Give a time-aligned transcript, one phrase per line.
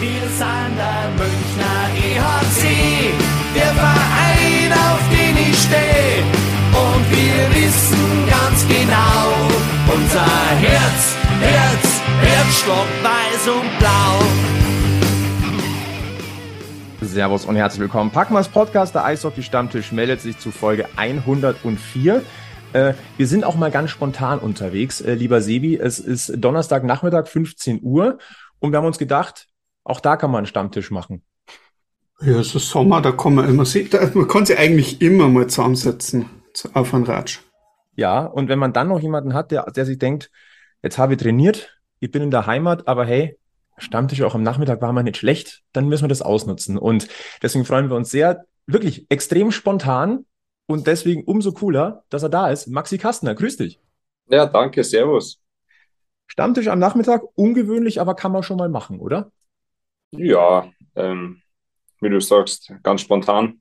[0.00, 3.12] Wir sind der Münchner EHC,
[3.56, 6.22] der Verein, auf den ich stehe.
[6.70, 9.34] Und wir wissen ganz genau,
[9.92, 10.24] unser
[10.60, 14.22] Herz, Herz, Herzstock, weiß und blau.
[17.00, 18.12] Servus und herzlich willkommen.
[18.12, 22.22] Packmas Podcast, der Eishockey-Stammtisch meldet sich zu Folge 104.
[22.72, 25.76] Äh, wir sind auch mal ganz spontan unterwegs, äh, lieber Sebi.
[25.76, 28.18] Es ist Donnerstagnachmittag, 15 Uhr.
[28.60, 29.47] Und wir haben uns gedacht,
[29.88, 31.22] auch da kann man einen Stammtisch machen.
[32.20, 33.88] Ja, es ist Sommer, da kann man immer sehen.
[34.14, 36.28] Man kann sich eigentlich immer mal zusammensetzen
[36.74, 37.40] auf einen Ratsch.
[37.94, 40.30] Ja, und wenn man dann noch jemanden hat, der, der sich denkt,
[40.82, 43.38] jetzt habe ich trainiert, ich bin in der Heimat, aber hey,
[43.78, 46.76] Stammtisch auch am Nachmittag war mal nicht schlecht, dann müssen wir das ausnutzen.
[46.76, 47.08] Und
[47.42, 50.26] deswegen freuen wir uns sehr, wirklich extrem spontan
[50.66, 52.66] und deswegen umso cooler, dass er da ist.
[52.66, 53.80] Maxi Kastner, grüß dich.
[54.28, 55.40] Ja, danke, servus.
[56.26, 59.30] Stammtisch am Nachmittag, ungewöhnlich, aber kann man schon mal machen, oder?
[60.10, 61.42] Ja, ähm,
[62.00, 63.60] wie du sagst, ganz spontan.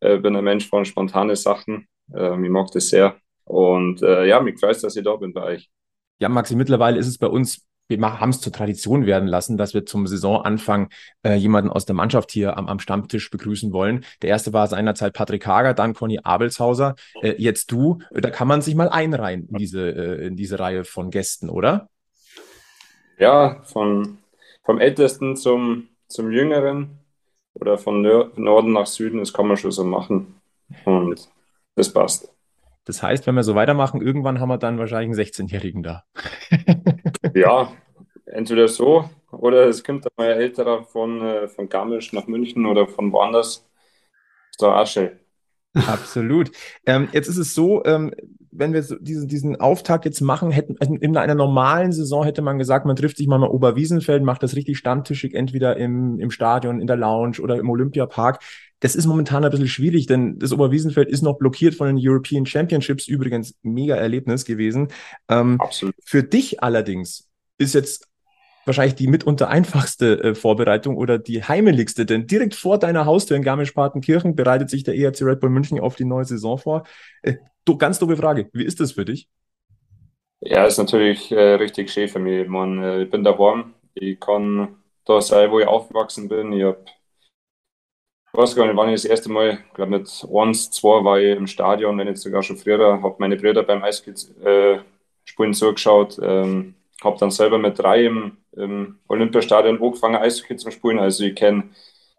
[0.00, 1.88] Äh, bin ein Mensch von spontane Sachen.
[2.14, 3.16] Ähm, ich mag das sehr.
[3.44, 5.70] Und äh, ja, mich freut dass ich da bin bei euch.
[6.18, 9.72] Ja, Maxi, mittlerweile ist es bei uns, wir haben es zur Tradition werden lassen, dass
[9.72, 10.90] wir zum Saisonanfang
[11.22, 14.04] äh, jemanden aus der Mannschaft hier am, am Stammtisch begrüßen wollen.
[14.20, 18.00] Der erste war seinerzeit Patrick Hager, dann Conny Abelshauser, äh, jetzt du.
[18.10, 21.88] Da kann man sich mal einreihen in diese, äh, in diese Reihe von Gästen, oder?
[23.18, 24.18] Ja, von
[24.68, 26.98] vom Ältesten zum, zum Jüngeren
[27.54, 30.34] oder von Norden nach Süden, das kann man schon so machen.
[30.84, 31.26] Und
[31.74, 32.30] das passt.
[32.84, 36.04] Das heißt, wenn wir so weitermachen, irgendwann haben wir dann wahrscheinlich einen 16-Jährigen da.
[37.34, 37.72] ja,
[38.26, 42.86] entweder so oder es kommt mal ein älterer von, äh, von Garmisch nach München oder
[42.86, 43.66] von woanders.
[44.58, 45.18] So Asche.
[45.72, 46.50] Absolut.
[46.84, 48.12] Ähm, jetzt ist es so, ähm,
[48.58, 52.58] wenn wir so diesen, diesen Auftakt jetzt machen, hätten in einer normalen Saison hätte man
[52.58, 56.80] gesagt, man trifft sich mal mal Oberwiesenfeld, macht das richtig stammtischig, entweder im, im Stadion,
[56.80, 58.42] in der Lounge oder im Olympiapark.
[58.80, 62.46] Das ist momentan ein bisschen schwierig, denn das Oberwiesenfeld ist noch blockiert von den European
[62.46, 64.88] Championships, übrigens mega Erlebnis gewesen.
[65.28, 65.94] Ähm, Absolut.
[66.04, 67.28] Für dich allerdings
[67.58, 68.08] ist jetzt
[68.64, 73.42] wahrscheinlich die mitunter einfachste äh, Vorbereitung oder die heimeligste, denn direkt vor deiner Haustür in
[73.42, 76.84] Garmisch-Partenkirchen bereitet sich der ERC Red Bull München auf die neue Saison vor.
[77.22, 79.28] Äh, du, ganz doofe Frage, wie ist das für dich?
[80.40, 82.42] Ja, ist natürlich äh, richtig schön für mich.
[82.42, 86.52] Ich, mein, äh, ich bin daheim, ich kann da sein, wo ich aufgewachsen bin.
[86.52, 86.78] Ich habe
[88.32, 91.18] ich weiß gar nicht, wann ich das erste Mal, ich glaube mit eins, zwei war
[91.18, 94.80] ich im Stadion, wenn nicht sogar schon früher, habe meine Brüder beim Eisspielen äh,
[95.54, 96.18] zugeschaut.
[96.22, 100.98] Ähm, habe dann selber mit drei im, im Olympiastadion angefangen, Eishockey zu spielen.
[100.98, 101.70] Also ich kenne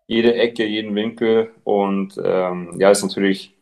[0.07, 3.55] jede Ecke, jeden Winkel und ähm, ja, ist natürlich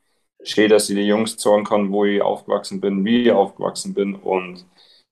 [0.44, 4.16] schön, dass ich die Jungs sagen kann, wo ich aufgewachsen bin, wie ich aufgewachsen bin
[4.16, 4.66] und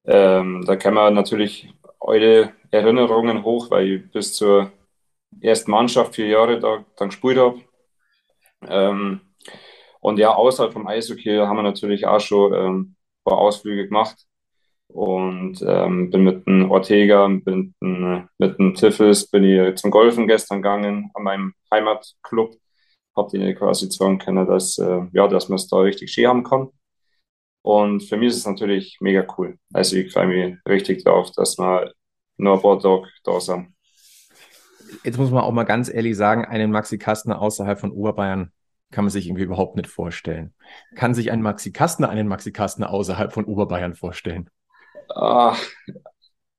[0.06, 4.72] ähm, da kann man natürlich eure Erinnerungen hoch, weil ich bis zur
[5.42, 7.62] ersten Mannschaft vier Jahre da dann gespielt habe.
[8.68, 9.22] Ähm,
[10.02, 14.26] und ja, außerhalb vom Eishockey haben wir natürlich auch schon ähm, ein paar Ausflüge gemacht
[14.96, 20.62] und ähm, bin mit dem Ortega, bin mit dem Tiffels, bin ich zum Golfen gestern
[20.62, 22.56] gegangen an meinem Heimatclub.
[23.14, 26.44] Hab denen quasi sagen können, dass, äh, ja, dass man es da richtig schön haben
[26.46, 26.70] kann.
[27.62, 29.58] Und für mich ist es natürlich mega cool.
[29.74, 31.92] Also ich freue mich richtig drauf, dass wir
[32.38, 33.74] nur ein paar Tage da sind.
[35.04, 38.54] Jetzt muss man auch mal ganz ehrlich sagen, einen Maxi Kastner außerhalb von Oberbayern
[38.92, 40.54] kann man sich irgendwie überhaupt nicht vorstellen.
[40.96, 44.50] Kann sich ein Maxi Kastner einen Maxi Kastner außerhalb von Oberbayern vorstellen?
[45.10, 45.56] Ah,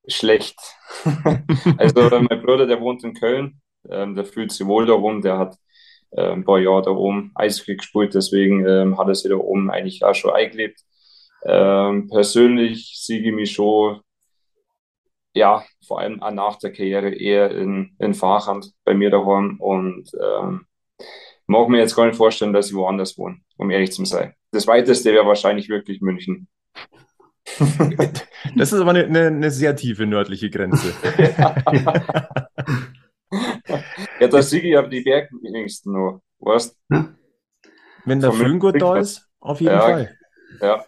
[0.09, 0.59] schlecht.
[1.79, 5.39] also mein Bruder, der wohnt in Köln, ähm, der fühlt sich wohl da rum, der
[5.39, 5.57] hat
[6.13, 9.71] äh, ein paar Jahre da oben Eishockey gespielt, deswegen ähm, hat er sich da oben
[9.71, 10.81] eigentlich auch schon eingelebt.
[11.45, 14.01] Ähm, persönlich sehe ich mich schon,
[15.35, 20.11] ja, vor allem auch nach der Karriere eher in, in Fahrhand bei mir daheim und
[20.21, 20.67] ähm,
[21.47, 24.35] mag mir jetzt gar nicht vorstellen, dass ich woanders wohne, um ehrlich zu sein.
[24.51, 26.49] Das weiteste wäre wahrscheinlich wirklich München.
[28.57, 30.93] Das ist aber eine, eine, eine sehr tiefe nördliche Grenze.
[34.21, 36.77] ja, da sehe ich aber die Berge wenigstens noch, weißt
[38.05, 40.17] Wenn der Föhngurt da ist, auf jeden ja, Fall.
[40.61, 40.85] Ja.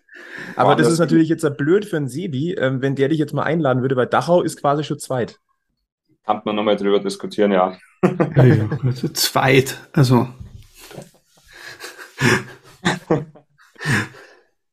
[0.56, 3.42] Aber das ist natürlich jetzt blöd für einen Sebi, ähm, wenn der dich jetzt mal
[3.42, 5.38] einladen würde, weil Dachau ist quasi schon zweit.
[6.24, 7.76] Kann man nochmal drüber diskutieren, ja.
[8.36, 8.68] ja, ja.
[8.84, 10.28] Also zweit, also.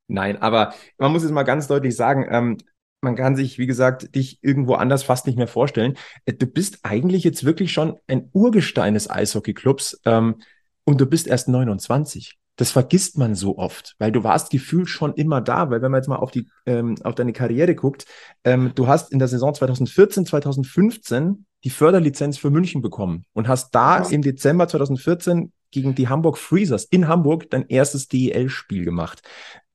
[0.07, 2.57] Nein, aber man muss es mal ganz deutlich sagen, ähm,
[3.01, 5.95] man kann sich, wie gesagt, dich irgendwo anders fast nicht mehr vorstellen.
[6.25, 10.35] Äh, du bist eigentlich jetzt wirklich schon ein Urgestein des Eishockeyclubs ähm,
[10.83, 12.37] und du bist erst 29.
[12.57, 15.99] Das vergisst man so oft, weil du warst gefühlt schon immer da, weil wenn man
[15.99, 18.05] jetzt mal auf die ähm, auf deine Karriere guckt,
[18.45, 23.75] ähm, du hast in der Saison 2014, 2015 die Förderlizenz für München bekommen und hast
[23.75, 24.09] da ja.
[24.09, 29.21] im Dezember 2014 gegen die Hamburg Freezers in Hamburg dein erstes DEL-Spiel gemacht.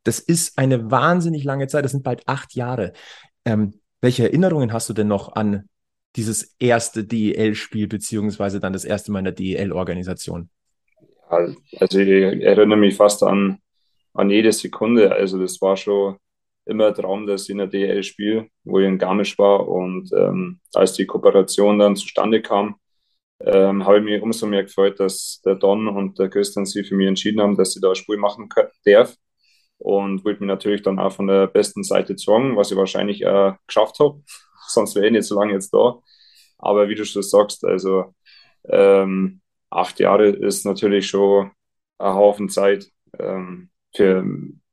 [0.04, 2.92] Das ist eine wahnsinnig lange Zeit, das sind bald acht Jahre.
[3.44, 5.68] Ähm, welche Erinnerungen hast du denn noch an
[6.16, 10.48] dieses erste DEL-Spiel, beziehungsweise dann das erste Mal in der DEL-Organisation?
[11.28, 12.08] Also ich
[12.42, 13.58] erinnere mich fast an,
[14.14, 15.12] an jede Sekunde.
[15.12, 16.16] Also das war schon
[16.64, 19.68] immer ein Traum, dass ich in der DEL spiele, wo ich in Garmisch war.
[19.68, 22.76] Und ähm, als die Kooperation dann zustande kam,
[23.40, 26.96] ähm, habe ich mich umso mehr gefreut, dass der Don und der Christian sich für
[26.96, 28.48] mich entschieden haben, dass ich da ein Spiel machen
[28.84, 29.16] darf
[29.80, 33.54] und wollte mich natürlich dann auch von der besten Seite zeigen, was ich wahrscheinlich äh,
[33.66, 34.22] geschafft habe.
[34.68, 35.98] Sonst wäre ich nicht so lange jetzt da.
[36.58, 38.14] Aber wie du schon sagst, also
[38.68, 39.40] ähm,
[39.70, 41.50] acht Jahre ist natürlich schon
[41.98, 44.24] ein Haufen Zeit ähm, für,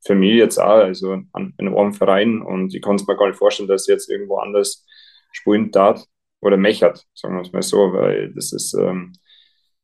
[0.05, 2.41] für mich jetzt auch, also an, in einem Verein.
[2.41, 4.85] Und ich kann es mir gar nicht vorstellen, dass ich jetzt irgendwo anders
[5.31, 6.03] spielen darf
[6.41, 9.13] oder mechert, sagen wir es mal so, weil das ist ähm,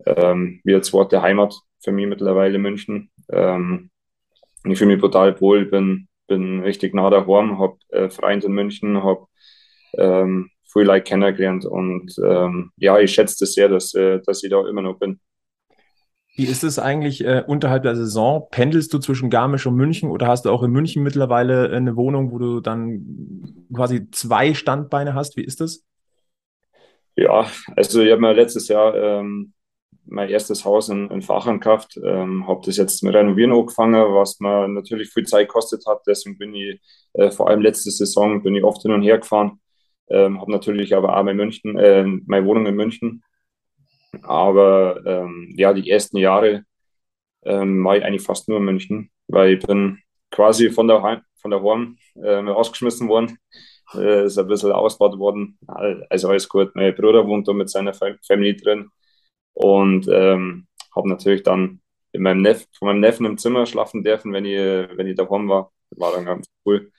[0.05, 3.11] ähm, wie eine zweite Heimat für mich mittlerweile in München.
[3.29, 3.89] Ähm,
[4.65, 9.03] ich fühle mich total wohl, bin, bin richtig nah daheim, habe äh, Freunde in München,
[9.03, 9.27] habe
[9.97, 14.49] ähm, viel Leute kennengelernt und ähm, ja, ich schätze das sehr, dass, äh, dass ich
[14.49, 15.19] da immer noch bin.
[16.35, 18.47] Wie ist es eigentlich äh, unterhalb der Saison?
[18.49, 22.31] Pendelst du zwischen Garmisch und München oder hast du auch in München mittlerweile eine Wohnung,
[22.31, 25.37] wo du dann quasi zwei Standbeine hast?
[25.37, 25.83] Wie ist das?
[27.15, 27.45] Ja,
[27.75, 29.53] also ich habe mir letztes Jahr ähm,
[30.05, 34.39] mein erstes Haus in, in Fachern gekauft, ähm, habe das jetzt mit Renovieren angefangen, was
[34.39, 36.01] mir natürlich viel Zeit gekostet hat.
[36.07, 36.79] Deswegen bin ich
[37.13, 39.59] äh, vor allem letzte Saison bin ich oft hin und her gefahren.
[40.09, 43.23] Ähm, habe natürlich aber auch mein München, äh, meine Wohnung in München.
[44.21, 46.63] Aber ähm, ja, die ersten Jahre
[47.43, 49.99] ähm, war ich eigentlich fast nur in München, weil ich bin
[50.31, 53.37] quasi von der Heim, von der Horn äh, rausgeschmissen worden.
[53.95, 55.57] Äh, ist ein bisschen ausgebaut worden.
[56.09, 56.71] Also alles gut.
[56.75, 58.89] Mein Bruder wohnt da mit seiner Family drin.
[59.53, 64.33] Und ähm, habe natürlich dann in meinem Neff, von meinem Neffen im Zimmer schlafen dürfen,
[64.33, 65.71] wenn ich, wenn ich daheim war.
[65.91, 66.91] War dann ganz cool.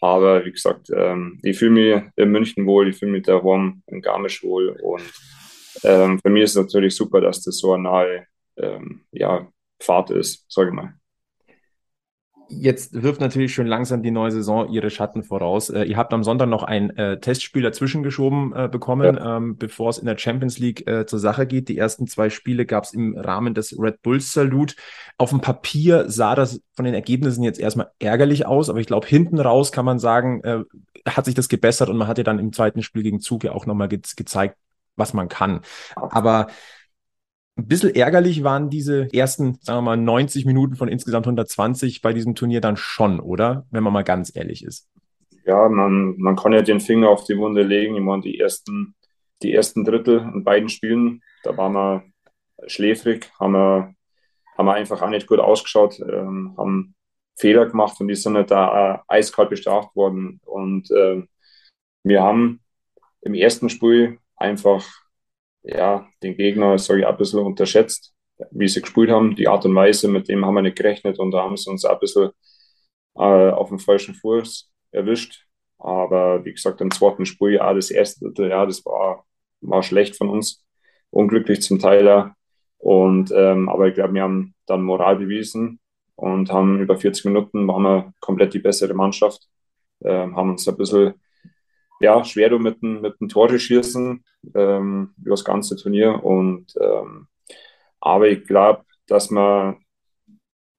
[0.00, 4.02] Aber wie gesagt, ähm, ich fühle mich in München wohl, ich fühle mich daheim in
[4.02, 4.70] Garmisch wohl.
[4.82, 5.02] Und
[5.82, 8.26] ähm, für mich ist es natürlich super, dass das so eine nahe
[8.56, 9.48] ähm, ja,
[9.80, 10.94] Fahrt ist, sage ich mal.
[12.48, 15.70] Jetzt wirft natürlich schon langsam die neue Saison ihre Schatten voraus.
[15.70, 19.36] Äh, ihr habt am Sonntag noch ein äh, Testspiel dazwischen geschoben äh, bekommen, ja.
[19.36, 21.68] ähm, bevor es in der Champions League äh, zur Sache geht.
[21.68, 24.76] Die ersten zwei Spiele gab es im Rahmen des Red Bulls Salut.
[25.16, 29.06] Auf dem Papier sah das von den Ergebnissen jetzt erstmal ärgerlich aus, aber ich glaube,
[29.06, 30.60] hinten raus kann man sagen, äh,
[31.08, 33.52] hat sich das gebessert und man hat ja dann im zweiten Spiel gegen Zug ja
[33.52, 34.56] auch nochmal ge gezeigt,
[34.96, 35.60] was man kann.
[35.96, 36.48] Aber
[37.56, 42.12] ein bisschen ärgerlich waren diese ersten, sagen wir mal, 90 Minuten von insgesamt 120 bei
[42.12, 43.66] diesem Turnier dann schon, oder?
[43.70, 44.88] Wenn man mal ganz ehrlich ist.
[45.44, 47.94] Ja, man, man kann ja den Finger auf die Wunde legen.
[47.94, 48.94] Ich meine, die ersten,
[49.42, 52.04] die ersten Drittel in beiden Spielen, da waren wir
[52.66, 53.94] schläfrig, haben wir,
[54.56, 56.94] haben wir einfach auch nicht gut ausgeschaut, ähm, haben
[57.36, 60.40] Fehler gemacht und die sind halt da eiskalt bestraft worden.
[60.44, 61.22] Und äh,
[62.02, 62.60] wir haben
[63.20, 64.84] im ersten Spiel einfach
[65.64, 68.14] ja, den Gegner, sage ich, ein bisschen unterschätzt,
[68.50, 71.30] wie sie gespielt haben, die Art und Weise, mit dem haben wir nicht gerechnet und
[71.32, 72.30] da haben sie uns ein bisschen
[73.16, 75.46] äh, auf dem falschen Fuß erwischt.
[75.78, 79.24] Aber wie gesagt, im zweiten Spiel, ja, das erste, ja, das war,
[79.60, 80.64] war schlecht von uns,
[81.10, 82.32] unglücklich zum Teil.
[82.78, 85.80] Und, ähm, aber ich glaube, wir haben dann Moral bewiesen
[86.16, 89.48] und haben über 40 Minuten waren wir komplett die bessere Mannschaft,
[90.04, 91.14] ähm, haben uns ein bisschen
[92.00, 94.24] ja, schwer mit dem, mit dem Tore schießen
[94.54, 96.24] ähm, über das ganze Turnier.
[96.24, 97.28] Und, ähm,
[98.00, 99.78] aber ich glaube, dass wir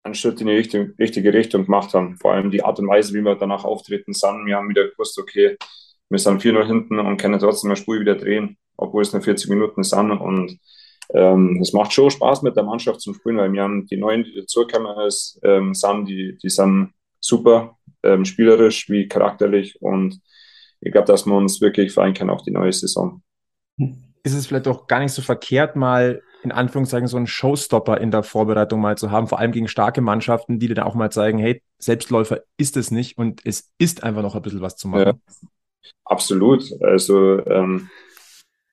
[0.03, 2.15] einen Schritt in die richtige, richtige Richtung gemacht haben.
[2.17, 4.45] Vor allem die Art und Weise, wie wir danach auftreten sind.
[4.45, 5.57] Wir haben wieder gewusst, okay,
[6.10, 9.50] wir sind 4-0 hinten und können trotzdem eine Spur wieder drehen, obwohl es nur 40
[9.50, 10.12] Minuten sind.
[10.12, 10.60] Und
[11.13, 14.24] ähm, es macht schon Spaß mit der Mannschaft zum Spielen, weil wir haben die Neuen,
[14.24, 20.19] die dazugekommen ist, ähm, sind, die, die sind super, ähm, spielerisch wie charakterlich und
[20.85, 23.21] ich glaube, dass wir uns wirklich freuen können auf die neue Saison.
[24.23, 28.11] Ist es vielleicht auch gar nicht so verkehrt, mal in Anführungszeichen so einen Showstopper in
[28.11, 31.11] der Vorbereitung mal zu haben, vor allem gegen starke Mannschaften, die dir dann auch mal
[31.11, 34.87] zeigen, hey, Selbstläufer ist es nicht und es ist einfach noch ein bisschen was zu
[34.87, 35.19] machen.
[35.41, 35.47] Ja,
[36.05, 36.71] absolut.
[36.83, 37.89] Also, ähm,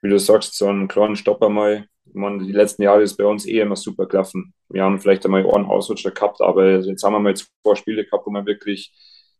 [0.02, 1.86] wie du sagst, so einen kleinen Stopper mal.
[2.12, 4.52] Meine, die letzten Jahre ist bei uns eh immer super gelaufen.
[4.68, 8.26] Wir haben vielleicht einmal einen Ausrutscher gehabt, aber jetzt haben wir mal zwei Spiele gehabt,
[8.26, 8.92] wo wir wirklich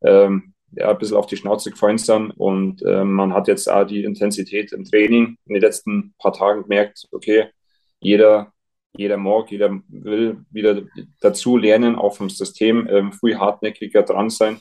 [0.02, 2.30] ähm, ja, ein bisschen auf die Schnauze gefallen sind.
[2.32, 6.62] Und äh, man hat jetzt auch die Intensität im Training in den letzten paar Tagen
[6.62, 7.48] gemerkt, okay,
[8.00, 8.52] jeder,
[8.96, 10.82] jeder mag, jeder will wieder
[11.20, 14.60] dazu lernen, auch vom System ähm, früh hartnäckiger dran sein,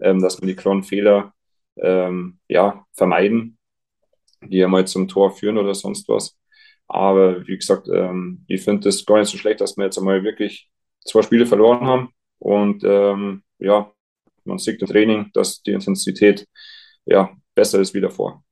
[0.00, 1.32] ähm, dass man die kleinen Fehler
[1.76, 3.58] ähm, ja, vermeiden.
[4.42, 6.36] die einmal zum Tor führen oder sonst was.
[6.88, 10.24] Aber wie gesagt, ähm, ich finde es gar nicht so schlecht, dass wir jetzt einmal
[10.24, 10.68] wirklich
[11.04, 12.10] zwei Spiele verloren haben.
[12.38, 13.91] Und ähm, ja,
[14.44, 16.46] man sieht im Training, dass die Intensität
[17.04, 18.42] ja besser ist wie davor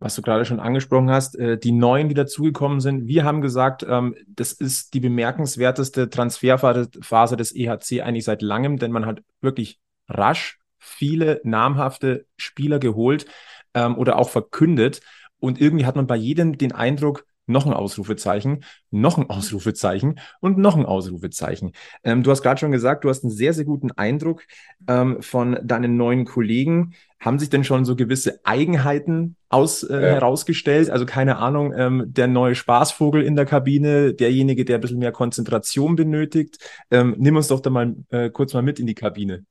[0.00, 3.06] was du gerade schon angesprochen hast, äh, die neuen, die dazugekommen sind.
[3.06, 8.92] Wir haben gesagt, ähm, das ist die bemerkenswerteste Transferphase des EHC eigentlich seit langem, denn
[8.92, 9.78] man hat wirklich
[10.08, 13.26] rasch viele namhafte Spieler geholt
[13.74, 15.02] ähm, oder auch verkündet.
[15.38, 20.58] Und irgendwie hat man bei jedem den Eindruck, noch ein Ausrufezeichen, noch ein Ausrufezeichen und
[20.58, 21.72] noch ein Ausrufezeichen.
[22.04, 24.44] Ähm, du hast gerade schon gesagt, du hast einen sehr, sehr guten Eindruck
[24.88, 26.94] ähm, von deinen neuen Kollegen.
[27.18, 30.00] Haben sich denn schon so gewisse Eigenheiten aus, äh, ja.
[30.00, 30.88] herausgestellt?
[30.88, 35.12] Also keine Ahnung, ähm, der neue Spaßvogel in der Kabine, derjenige, der ein bisschen mehr
[35.12, 36.58] Konzentration benötigt.
[36.90, 39.44] Ähm, nimm uns doch da mal äh, kurz mal mit in die Kabine.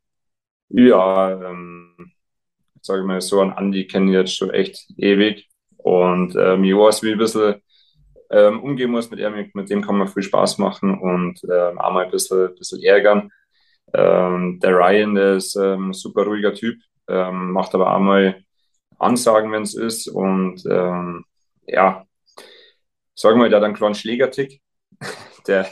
[0.69, 2.11] Ja, ähm,
[2.81, 5.47] sage ich mal so, an Andi kenne ich jetzt schon echt ewig.
[5.77, 7.55] Und ähm, ich weiß, wie ein bisschen
[8.31, 9.49] ähm, umgehen muss mit ihm.
[9.53, 13.31] Mit dem kann man viel Spaß machen und ähm, auch mal ein bisschen, bisschen ärgern.
[13.93, 18.43] Ähm, der Ryan, der ist ähm, ein super ruhiger Typ, ähm, macht aber auch mal
[18.99, 20.07] Ansagen, wenn es ist.
[20.07, 21.25] Und ähm,
[21.67, 22.05] ja,
[23.15, 24.61] sagen wir, der hat einen kleinen Schlägertick.
[25.47, 25.67] der,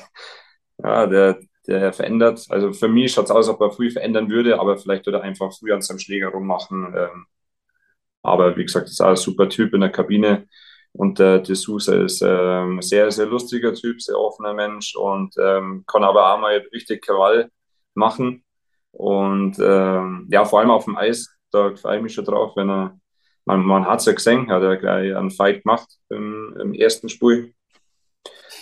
[0.83, 2.45] ja, der, der verändert.
[2.49, 5.23] Also für mich schaut es aus, ob er früh verändern würde, aber vielleicht würde er
[5.23, 6.95] einfach früh an seinem Schläger rummachen.
[8.23, 10.47] Aber wie gesagt, ist auch ein super Typ in der Kabine.
[10.93, 15.83] Und der De Sousa ist ähm, sehr, sehr lustiger Typ, sehr offener Mensch und ähm,
[15.85, 17.49] kann aber auch mal richtig Krawall
[17.93, 18.43] machen.
[18.91, 22.69] Und ähm, ja, vor allem auf dem Eis, da freue ich mich schon drauf, wenn
[22.69, 22.99] er,
[23.45, 27.09] man, man hat es ja gesehen, hat er gleich einen Fight gemacht im, im ersten
[27.09, 27.53] Spiel.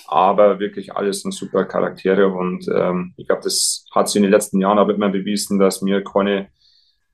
[0.07, 4.31] Aber wirklich alles sind super Charaktere und ähm, ich glaube, das hat sich in den
[4.31, 6.49] letzten Jahren aber immer bewiesen, dass wir keine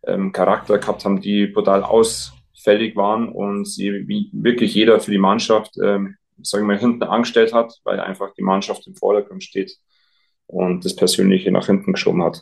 [0.03, 5.11] ähm, Charakter gehabt haben, die brutal aus fällig waren und sie wie wirklich jeder für
[5.11, 9.77] die Mannschaft, ähm, sagen wir, hinten angestellt hat, weil einfach die Mannschaft im Vordergrund steht
[10.47, 12.41] und das Persönliche nach hinten geschoben hat.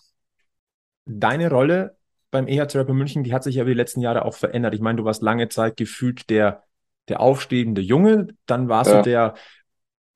[1.05, 1.97] Deine Rolle
[2.31, 4.75] beim EHC Rapper München, die hat sich ja über die letzten Jahre auch verändert.
[4.75, 6.63] Ich meine, du warst lange Zeit gefühlt der,
[7.07, 9.01] der aufstehende Junge, dann warst ja.
[9.01, 9.33] du der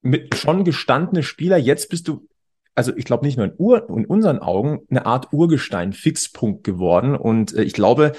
[0.02, 2.28] mit schon gestandene Spieler, jetzt bist du
[2.76, 7.16] also ich glaube nicht nur in, Ur, in unseren Augen eine Art Urgestein, Fixpunkt geworden.
[7.16, 8.14] Und äh, ich glaube,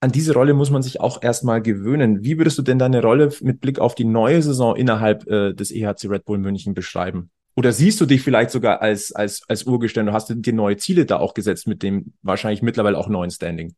[0.00, 2.22] an diese Rolle muss man sich auch erstmal gewöhnen.
[2.22, 5.72] Wie würdest du denn deine Rolle mit Blick auf die neue Saison innerhalb äh, des
[5.72, 7.30] EHC Red Bull München beschreiben?
[7.56, 10.06] Oder siehst du dich vielleicht sogar als, als, als Urgestein?
[10.06, 13.74] Du hast dir neue Ziele da auch gesetzt mit dem wahrscheinlich mittlerweile auch neuen Standing.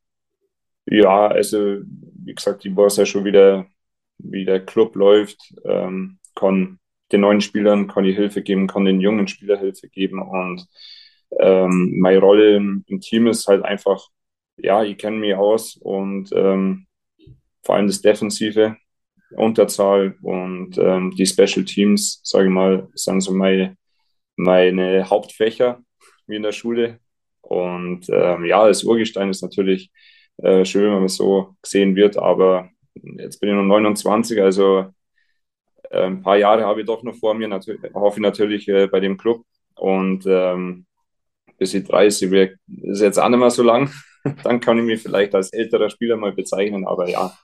[0.85, 1.79] Ja, also
[2.25, 3.67] wie gesagt, ich weiß ja schon, wie der,
[4.19, 5.55] wie der Club läuft.
[5.65, 6.79] Ähm, kann
[7.11, 10.21] den neuen Spielern kann ich Hilfe geben, kann den jungen Spielern Hilfe geben.
[10.21, 10.67] Und
[11.39, 14.09] ähm, meine Rolle im Team ist halt einfach
[14.62, 16.87] ja, ich kenne mich aus und ähm,
[17.62, 18.76] vor allem das Defensive,
[19.37, 23.76] Unterzahl und ähm, die Special Teams, sage ich mal, sind so meine,
[24.37, 25.81] meine Hauptfächer
[26.26, 26.99] wie in der Schule.
[27.40, 29.90] Und ähm, ja, das Urgestein ist natürlich
[30.38, 34.87] äh, schön, wenn man so gesehen wird, aber jetzt bin ich noch 29, also
[35.90, 37.50] äh, ein paar Jahre habe ich doch noch vor mir,
[37.95, 39.45] hoffe ich natürlich äh, bei dem Club.
[39.76, 40.87] Und ähm,
[41.59, 43.90] bis ich 30 wäre, ist jetzt auch nicht mehr so lang.
[44.45, 46.87] dann kann ich mich vielleicht als älterer Spieler mal bezeichnen.
[46.87, 47.37] Aber ja,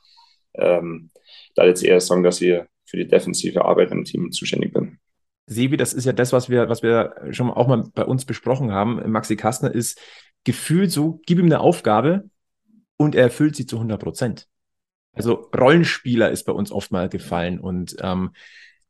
[0.54, 1.10] ähm,
[1.54, 4.98] da jetzt eher sagen, dass ich für die defensive Arbeit im Team zuständig bin.
[5.46, 8.72] Sebi, das ist ja das, was wir, was wir schon auch mal bei uns besprochen
[8.72, 9.10] haben.
[9.10, 10.00] Maxi Kastner ist
[10.44, 12.28] gefühlt so, gib ihm eine Aufgabe
[12.96, 14.48] und er erfüllt sie zu 100 Prozent.
[15.12, 18.32] Also Rollenspieler ist bei uns oft mal gefallen und ähm,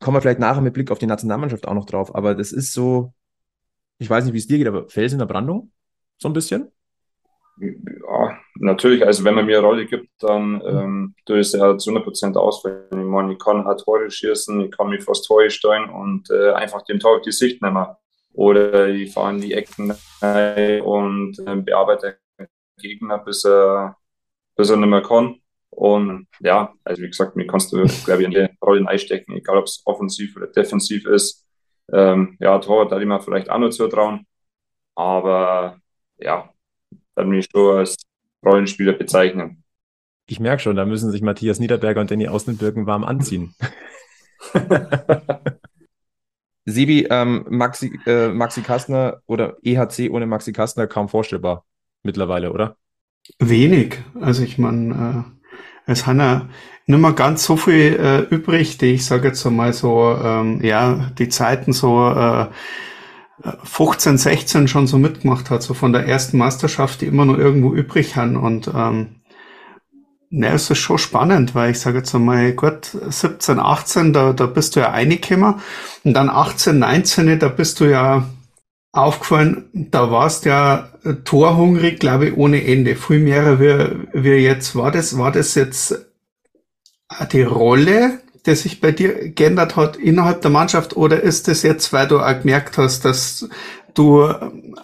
[0.00, 2.14] kommen wir vielleicht nachher mit Blick auf die Nationalmannschaft auch noch drauf.
[2.14, 3.14] Aber das ist so,
[3.98, 5.72] ich weiß nicht, wie es dir geht, aber Fels in der Brandung?
[6.18, 6.70] So ein bisschen?
[7.58, 9.04] Ja, natürlich.
[9.04, 12.36] Also, wenn man mir eine Rolle gibt, dann ähm, tue ich es ja zu 100%
[12.36, 12.86] ausfüllen.
[12.90, 16.52] Ich meine, ich kann halt Tore schießen, ich kann mich fast Tore steuern und äh,
[16.52, 17.86] einfach dem Tor auf die Sicht nehmen.
[18.34, 19.92] Oder ich fahre in die Ecken
[20.84, 22.48] und äh, bearbeite den
[22.78, 23.96] Gegner, bis er,
[24.56, 25.36] bis er nicht mehr kann.
[25.70, 29.58] Und ja, also wie gesagt, mir kannst du, glaube ich, in die Rollen einstecken, egal
[29.58, 31.46] ob es offensiv oder defensiv ist.
[31.92, 34.26] Ähm, ja, Tor, da ich mir vielleicht auch noch zutrauen.
[34.94, 35.78] Aber
[36.18, 36.50] ja,
[37.16, 37.96] dann mich schon als
[38.44, 39.64] Rollenspieler bezeichnen.
[40.26, 43.54] Ich merke schon, da müssen sich Matthias Niederberger und Danny Außenbirken warm anziehen.
[46.64, 51.64] Sebi, ähm, Maxi, äh, Maxi Kastner oder EHC ohne Maxi Kastner kaum vorstellbar
[52.02, 52.76] mittlerweile, oder?
[53.38, 54.02] Wenig.
[54.20, 55.26] Also ich meine,
[55.86, 56.48] äh, es haben ja
[56.86, 61.12] nicht mehr ganz so viel äh, übrig, die ich sage jetzt mal so, ähm, ja,
[61.18, 62.46] die Zeiten so äh,
[63.64, 67.74] 15, 16 schon so mitgemacht hat, so von der ersten Meisterschaft, die immer noch irgendwo
[67.74, 68.36] übrig haben.
[68.36, 69.16] Und ähm,
[70.28, 74.46] Ne, es ist schon spannend, weil ich sage jetzt einmal, gut, 17, 18, da, da
[74.46, 75.54] bist du ja reingekommen
[76.02, 78.28] und dann 18, 19, da bist du ja
[78.92, 80.88] aufgefallen, da warst ja
[81.24, 82.96] torhungrig, glaube ich, ohne Ende.
[82.96, 84.74] Viel mehr wie, wie jetzt.
[84.74, 86.06] War das, war das jetzt
[87.32, 91.92] die Rolle, die sich bei dir geändert hat innerhalb der Mannschaft oder ist das jetzt,
[91.92, 93.48] weil du auch gemerkt hast, dass
[93.94, 94.24] du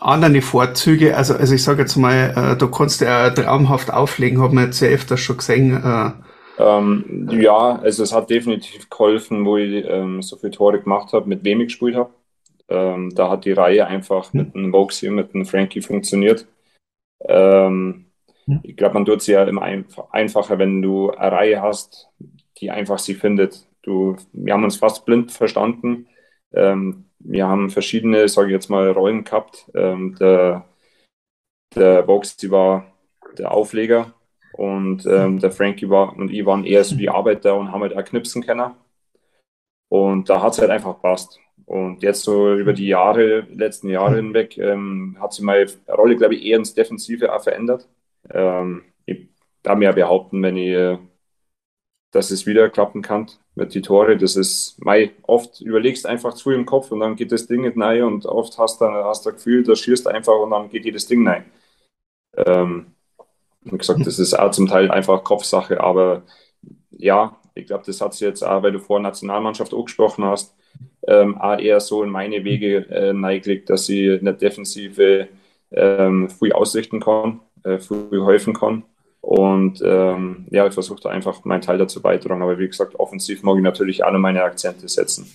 [0.01, 4.57] andere Vorzüge, also, also ich sage jetzt mal, äh, du kannst ja traumhaft auflegen, haben
[4.57, 5.83] wir jetzt ja öfters schon gesehen.
[5.83, 6.11] Äh.
[6.59, 11.29] Ähm, ja, also es hat definitiv geholfen, wo ich ähm, so viele Tore gemacht habe,
[11.29, 12.11] mit wem ich gespielt habe.
[12.69, 16.47] Ähm, da hat die Reihe einfach mit einem Voxy und mit einem Frankie funktioniert.
[17.27, 18.07] Ähm,
[18.63, 22.09] ich glaube, man tut es ja immer einf einfacher, wenn du eine Reihe hast,
[22.63, 23.67] die einfach sie findet.
[23.83, 26.07] Du, wir haben uns fast blind verstanden.
[26.55, 29.71] Ähm, wir haben verschiedene, sage ich jetzt mal, Rollen gehabt.
[29.75, 30.69] Ähm, der,
[31.75, 32.87] der Voxy war
[33.37, 34.15] der Aufleger
[34.53, 37.97] und ähm, der Frankie war und ich waren eher so die Arbeiter und haben halt
[37.97, 38.73] auch knipsen können.
[39.89, 41.39] Und da hat es halt einfach passt.
[41.67, 46.35] Und jetzt so über die Jahre, letzten Jahre hinweg, ähm, hat sich meine Rolle, glaube
[46.35, 47.89] ich, eher ins Defensive auch verändert.
[48.31, 49.29] Ähm, ich
[49.63, 50.99] darf mir ja behaupten, wenn ich,
[52.13, 56.51] dass es wieder klappen kann mit die Tore, das ist, mei, oft überlegst einfach zu
[56.51, 59.35] im Kopf und dann geht das Ding nicht rein und oft hast du hast das
[59.35, 61.45] Gefühl, da schießt einfach und dann geht jedes Ding rein.
[62.37, 62.87] Ähm,
[63.63, 66.23] wie gesagt, das ist auch zum Teil einfach Kopfsache, aber
[66.91, 70.55] ja, ich glaube, das hat sich jetzt auch, weil du vor Nationalmannschaft auch gesprochen hast,
[71.07, 75.29] ähm, auch eher so in meine Wege äh, neigt, dass in der Defensive
[75.71, 78.85] ähm, viel ausrichten kann, äh, viel helfen kann.
[79.23, 82.43] Und ähm, ja, ich versuche da einfach meinen Teil dazu beitragen.
[82.43, 85.31] Aber wie gesagt, offensiv mag ich natürlich alle meine Akzente setzen.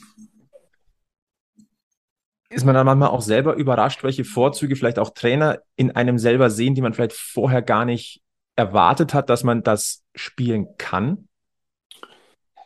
[2.50, 6.50] Ist man dann manchmal auch selber überrascht, welche Vorzüge vielleicht auch Trainer in einem selber
[6.50, 8.22] sehen, die man vielleicht vorher gar nicht
[8.58, 11.28] erwartet hat, dass man das spielen kann?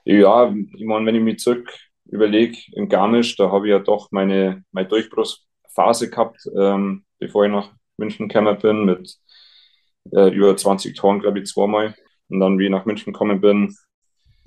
[0.04, 1.72] Ja, ich meine, wenn ich mich zurück
[2.06, 7.52] überlege, in Garmisch, da habe ich ja doch meine, meine Durchbruchsphase gehabt, ähm, bevor ich
[7.52, 9.18] nach München gekommen bin, mit
[10.12, 11.96] äh, über 20 Toren, glaube ich, zweimal.
[12.30, 13.76] Und dann, wie ich nach München gekommen bin,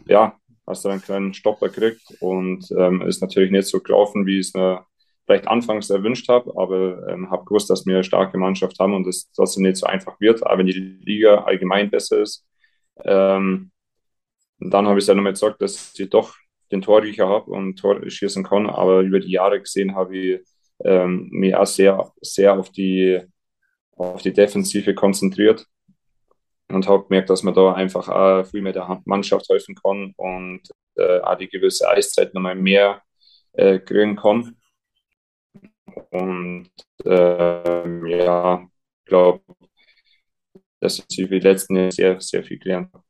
[0.06, 0.36] ja,
[0.66, 4.48] hast du einen kleinen Stopper gekriegt und ähm, ist natürlich nicht so gelaufen, wie ich
[4.48, 4.84] es mir
[5.26, 9.06] vielleicht anfangs erwünscht habe, aber ähm, habe gewusst, dass wir eine starke Mannschaft haben und
[9.06, 12.46] es trotzdem nicht so einfach wird, auch wenn die Liga allgemein besser ist.
[13.04, 13.70] Ähm,
[14.58, 16.34] dann habe ich es ja nochmal gesagt, dass ich doch
[16.72, 18.68] den Torriecher habe und Tor schießen kann.
[18.68, 20.40] Aber über die Jahre gesehen habe ich
[20.84, 23.20] ähm, mich auch sehr, sehr auf die,
[23.96, 25.66] auf die Defensive konzentriert
[26.68, 30.62] und habe gemerkt, dass man da einfach auch viel mehr der Mannschaft helfen kann und
[30.96, 33.02] äh, auch die gewisse Eiszeit nochmal mehr
[33.52, 34.56] äh, kriegen kann.
[36.10, 36.70] Und
[37.04, 39.42] äh, ja, ich glaube,
[40.80, 43.04] dass ich die letzten Jahre sehr, sehr viel gelernt habe.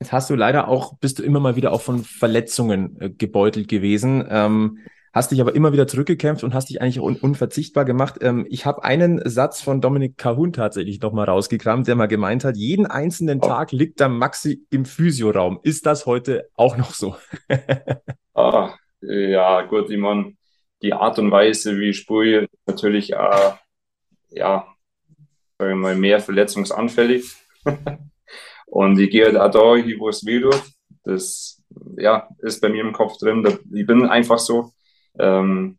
[0.00, 3.68] Jetzt hast du leider auch, bist du immer mal wieder auch von Verletzungen äh, gebeutelt
[3.68, 4.26] gewesen.
[4.30, 4.78] Ähm,
[5.12, 8.16] hast dich aber immer wieder zurückgekämpft und hast dich eigentlich un unverzichtbar gemacht.
[8.20, 12.44] Ähm, ich habe einen Satz von Dominik Cahun tatsächlich noch mal rausgekramt, der mal gemeint
[12.44, 13.46] hat, jeden einzelnen oh.
[13.46, 15.60] Tag liegt der Maxi im Physioraum.
[15.62, 17.16] Ist das heute auch noch so?
[18.34, 20.34] ah, ja, gut, ich meine,
[20.82, 23.52] die Art und Weise, wie ich spiele, natürlich äh,
[24.30, 24.66] ja,
[25.58, 27.24] sagen wir mal, mehr verletzungsanfällig.
[28.66, 29.60] Und ich gehe halt auch da
[29.98, 30.62] wo es weh tut.
[31.04, 31.62] Das
[31.96, 33.46] ja, ist bei mir im Kopf drin.
[33.72, 34.72] Ich bin einfach so.
[35.18, 35.78] Ähm,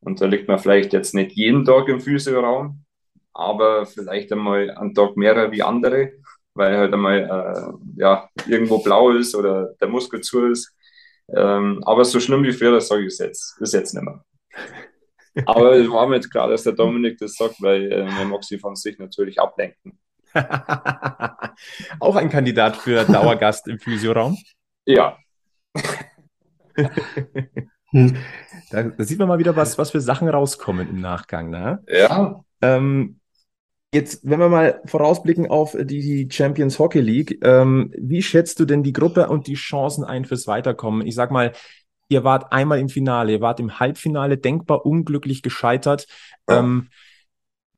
[0.00, 2.84] und da liegt man vielleicht jetzt nicht jeden Tag im Physioraum,
[3.32, 6.12] aber vielleicht einmal einen Tag mehr wie andere,
[6.54, 10.72] weil halt einmal äh, ja, irgendwo blau ist oder der Muskel zu ist.
[11.34, 14.22] Ähm, aber so schlimm wie früher, das sage ich jetzt, ist jetzt nicht mehr.
[15.46, 18.44] Aber es war mir jetzt klar, dass der Dominik das sagt, weil äh, man mag
[18.44, 19.98] sich von sich natürlich ablenken.
[22.00, 24.36] Auch ein Kandidat für Dauergast im Physioraum?
[24.84, 25.18] Ja.
[28.70, 31.50] da, da, sieht man mal wieder, was, was für Sachen rauskommen im Nachgang.
[31.50, 31.82] Ne?
[31.88, 32.44] Ja.
[32.60, 33.20] Ähm,
[33.94, 38.82] jetzt, wenn wir mal vorausblicken auf die Champions Hockey League, ähm, wie schätzt du denn
[38.82, 41.06] die Gruppe und die Chancen ein fürs Weiterkommen?
[41.06, 41.52] Ich sag mal,
[42.08, 46.06] ihr wart einmal im Finale, ihr wart im Halbfinale denkbar unglücklich gescheitert.
[46.48, 46.58] Ja.
[46.58, 46.88] Ähm,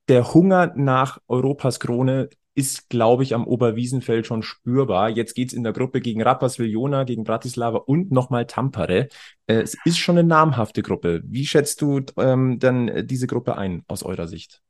[0.09, 5.11] der Hunger nach Europas Krone ist, glaube ich, am Oberwiesenfeld schon spürbar.
[5.11, 9.09] Jetzt geht's in der Gruppe gegen Rapperswil Jona, gegen Bratislava und nochmal Tampere.
[9.47, 11.21] Äh, es ist schon eine namhafte Gruppe.
[11.25, 14.63] Wie schätzt du ähm, dann diese Gruppe ein aus eurer Sicht?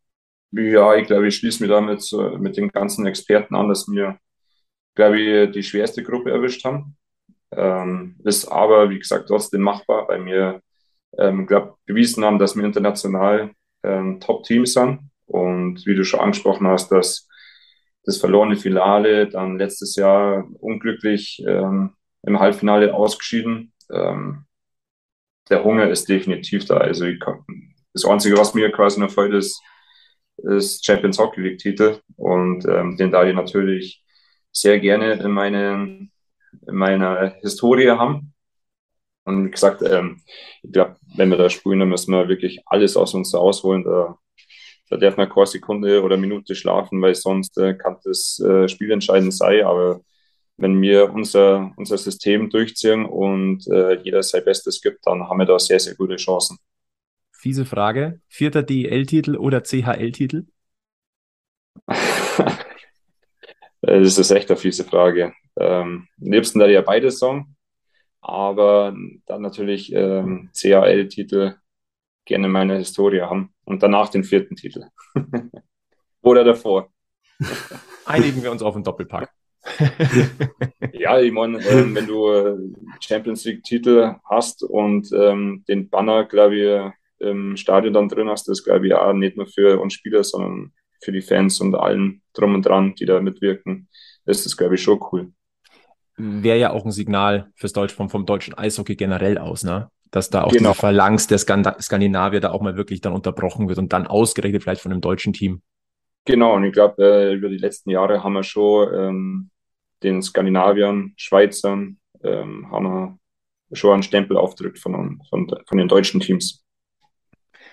[0.51, 4.19] Ja, ich glaube, ich schließe mich damit äh, mit den ganzen Experten an, dass wir,
[4.97, 6.97] glaube ich, die schwerste Gruppe erwischt haben.
[7.53, 10.61] Ähm, ist aber, wie gesagt, trotzdem machbar, weil wir,
[11.19, 13.53] ähm, glaube bewiesen haben, dass wir international
[13.85, 15.01] ähm, Top-Teams sind.
[15.27, 17.29] Und wie du schon angesprochen hast, dass
[18.07, 23.73] das verlorene Finale, dann letztes Jahr unglücklich ähm, im Halbfinale ausgeschieden.
[23.93, 24.47] Ähm,
[25.51, 26.79] der Hunger ist definitiv da.
[26.79, 27.45] Also kann,
[27.93, 29.61] das Einzige, was mir quasi noch fehlt, ist,
[30.39, 34.05] ist Champions Hockey League Titel und ähm, den da ich natürlich
[34.53, 36.09] sehr gerne in, meine,
[36.67, 38.33] in meiner Historie haben.
[39.25, 40.23] Und wie gesagt, ähm,
[40.63, 43.83] ich glaube, wenn wir da spielen, dann müssen wir wirklich alles aus uns rausholen.
[43.83, 44.17] Da,
[44.89, 48.93] da darf man keine Sekunde oder Minute schlafen, weil sonst äh, kann das äh, Spiel
[48.93, 49.65] entscheidend sein.
[49.65, 50.01] Aber
[50.57, 55.47] wenn wir unser, unser System durchziehen und äh, jeder sein Bestes gibt, dann haben wir
[55.47, 56.59] da sehr, sehr gute Chancen.
[57.33, 58.21] Fiese Frage.
[58.29, 60.47] Vierter DEL-Titel oder CHL-Titel?
[63.83, 65.35] das ist echt eine fiese Frage.
[65.59, 67.57] Ähm, am liebsten da ja beides sagen,
[68.21, 68.97] aber
[69.27, 71.57] dann natürlich ähm, CHL-Titel
[72.25, 74.87] gerne meine Historie haben und danach den vierten Titel.
[76.23, 76.91] oder davor.
[78.07, 79.29] Einigen wir uns auf den Doppelpack.
[80.93, 82.57] ja, ich meine, ähm, wenn du äh,
[83.01, 88.63] Champions League-Titel hast und ähm, den Banner, glaube ich, im Stadion dann drin hast, das
[88.63, 92.55] glaube ich auch nicht nur für uns Spieler, sondern für die Fans und allen drum
[92.55, 93.89] und dran, die da mitwirken,
[94.25, 95.33] ist das, glaube ich, schon cool.
[96.17, 99.91] Wäre ja auch ein Signal fürs Deutsch vom, vom deutschen Eishockey generell aus, ne?
[100.11, 100.71] Dass da auch genau.
[100.71, 104.81] diese Phalanx der Skandinavier da auch mal wirklich dann unterbrochen wird und dann ausgerechnet vielleicht
[104.81, 105.63] von einem deutschen Team.
[106.25, 109.51] Genau, und ich glaube, äh, über die letzten Jahre haben wir schon ähm,
[110.03, 113.19] den Skandinaviern, Schweizern, ähm, haben
[113.71, 116.65] wir schon einen Stempel aufgedrückt von, von, von den deutschen Teams.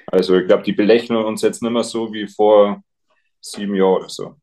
[0.08, 2.84] Also ich glaube, die belächeln uns jetzt nicht mehr so wie vor
[3.42, 4.36] sieben Jahren oder so.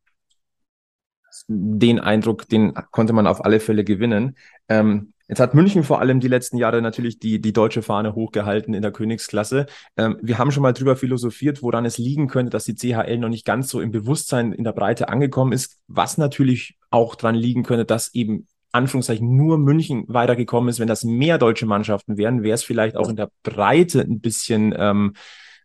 [1.46, 4.36] Den Eindruck, den konnte man auf alle Fälle gewinnen.
[4.68, 8.74] Ähm, Jetzt hat München vor allem die letzten Jahre natürlich die, die deutsche Fahne hochgehalten
[8.74, 9.66] in der Königsklasse.
[9.96, 13.28] Ähm, wir haben schon mal drüber philosophiert, woran es liegen könnte, dass die CHL noch
[13.28, 17.62] nicht ganz so im Bewusstsein in der Breite angekommen ist, was natürlich auch dran liegen
[17.62, 20.80] könnte, dass eben Anführungszeichen nur München weitergekommen ist.
[20.80, 24.74] Wenn das mehr deutsche Mannschaften wären, wäre es vielleicht auch in der Breite ein bisschen,
[24.76, 25.12] ähm,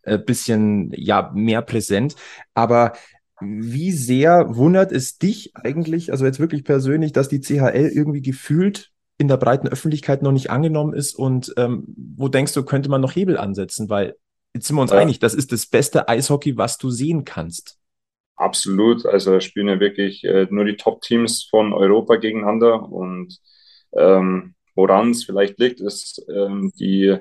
[0.02, 2.14] äh, bisschen ja mehr präsent.
[2.54, 2.92] Aber
[3.40, 8.92] wie sehr wundert es dich eigentlich, also jetzt wirklich persönlich, dass die CHL irgendwie gefühlt
[9.18, 11.84] in der breiten Öffentlichkeit noch nicht angenommen ist und ähm,
[12.16, 13.88] wo denkst du, könnte man noch Hebel ansetzen?
[13.88, 14.16] Weil
[14.54, 14.98] jetzt sind wir uns ja.
[14.98, 17.78] einig, das ist das beste Eishockey, was du sehen kannst.
[18.36, 19.06] Absolut.
[19.06, 23.38] Also da spielen ja wirklich äh, nur die Top-Teams von Europa gegeneinander und
[23.96, 27.16] ähm, woran es vielleicht liegt, ist ähm, die,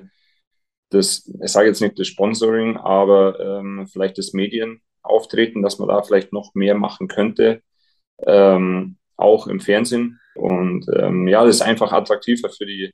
[0.90, 6.04] das, ich sage jetzt nicht das Sponsoring, aber ähm, vielleicht das Medienauftreten, dass man da
[6.04, 7.62] vielleicht noch mehr machen könnte,
[8.20, 10.20] ähm, auch im Fernsehen.
[10.36, 12.92] Und ähm, ja, das ist einfach attraktiver für die,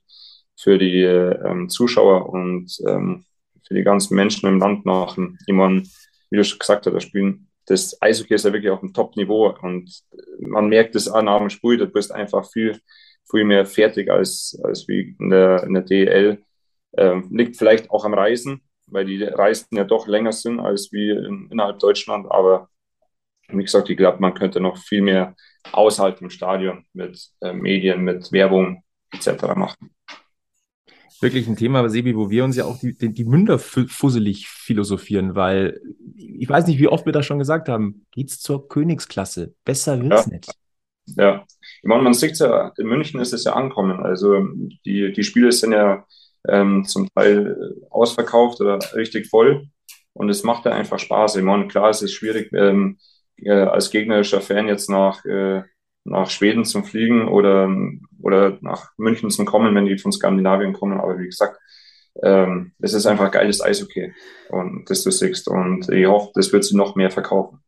[0.56, 3.24] für die ähm, Zuschauer und ähm,
[3.66, 5.16] für die ganzen Menschen im Land nach.
[5.16, 5.82] Meine,
[6.30, 9.54] wie du schon gesagt hast, das Spielen, das Eishockey ist ja wirklich auf dem Top-Niveau
[9.62, 9.90] und
[10.40, 12.78] man merkt es an dem Spiel, du bist einfach viel,
[13.30, 16.42] viel mehr fertig als, als wie in der, in der DL.
[16.94, 21.10] Ähm, liegt vielleicht auch am Reisen, weil die Reisen ja doch länger sind als wie
[21.10, 22.68] in, innerhalb Deutschland, aber
[23.48, 25.34] wie gesagt, ich glaube, man könnte noch viel mehr
[25.70, 29.54] außerhalb vom Stadion mit äh, Medien, mit Werbung etc.
[29.54, 29.90] machen.
[31.20, 35.36] Wirklich ein Thema, Sebi, wo wir uns ja auch die, die, die Münder fusselig philosophieren,
[35.36, 35.80] weil
[36.16, 39.54] ich weiß nicht, wie oft wir das schon gesagt haben, geht's zur Königsklasse.
[39.64, 40.32] Besser wird's ja.
[40.32, 40.52] nicht.
[41.06, 44.00] Ja, ich meine, man sieht ja, in München ist es ja angekommen.
[44.00, 44.46] Also
[44.84, 46.04] die, die Spiele sind ja
[46.48, 49.68] ähm, zum Teil ausverkauft oder richtig voll.
[50.14, 51.36] Und es macht ja einfach Spaß.
[51.36, 52.98] Ich meine, klar, es ist schwierig, ähm,
[53.44, 55.62] äh, als gegnerischer Fan jetzt nach, äh,
[56.04, 57.70] nach Schweden zum Fliegen oder,
[58.20, 61.00] oder nach München zum kommen, wenn die von Skandinavien kommen.
[61.00, 61.58] Aber wie gesagt,
[62.22, 64.12] ähm, es ist einfach geiles Eishockey
[64.50, 65.48] und das du siehst.
[65.48, 67.60] Und ich hoffe, das wird sie noch mehr verkaufen.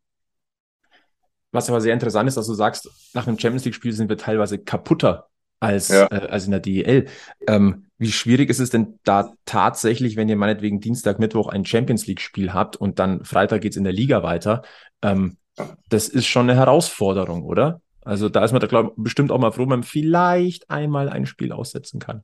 [1.52, 4.58] Was aber sehr interessant ist, dass du sagst, nach einem Champions League-Spiel sind wir teilweise
[4.58, 5.28] kaputter
[5.60, 6.06] als, ja.
[6.10, 7.06] äh, als in der DEL.
[7.46, 12.06] Ähm, wie schwierig ist es denn da tatsächlich, wenn ihr meinetwegen Dienstag, Mittwoch ein Champions
[12.06, 14.62] League-Spiel habt und dann Freitag geht's in der Liga weiter?
[15.00, 15.38] Ähm,
[15.88, 17.80] das ist schon eine Herausforderung, oder?
[18.02, 21.26] Also da ist man da glaub, bestimmt auch mal froh, wenn man vielleicht einmal ein
[21.26, 22.22] Spiel aussetzen kann.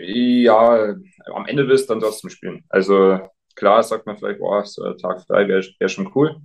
[0.00, 0.94] Ja,
[1.32, 2.64] am Ende wirst du dann trotzdem spielen.
[2.68, 3.20] Also
[3.54, 6.36] klar sagt man vielleicht, boah, so Tag frei wäre wär schon cool,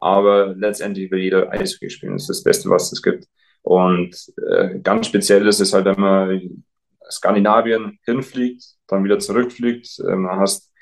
[0.00, 2.14] aber letztendlich will jeder Eishockey spielen.
[2.14, 3.26] Das ist das Beste, was es gibt.
[3.62, 4.16] Und
[4.50, 6.64] äh, ganz speziell ist es halt, wenn man
[7.10, 10.72] Skandinavien hinfliegt, dann wieder zurückfliegt, ähm, dann hast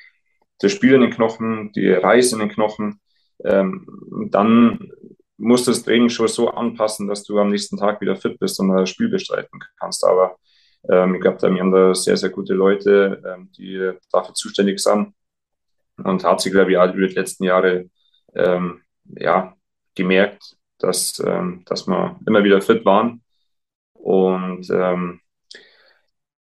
[0.61, 3.01] das Spiel in den Knochen, die Reise in den Knochen
[3.45, 4.91] ähm, dann
[5.39, 8.59] musst du das Training schon so anpassen, dass du am nächsten Tag wieder fit bist
[8.61, 10.05] und das Spiel bestreiten kannst.
[10.05, 10.37] Aber
[10.89, 15.15] ähm, ich glaube, wir haben da sehr, sehr gute Leute, ähm, die dafür zuständig sind.
[16.03, 17.89] Und hat sich, glaube ich, auch über die letzten Jahre
[18.35, 18.83] ähm,
[19.19, 19.55] ja,
[19.95, 23.23] gemerkt, dass, ähm, dass wir immer wieder fit waren.
[23.95, 25.21] Und ähm,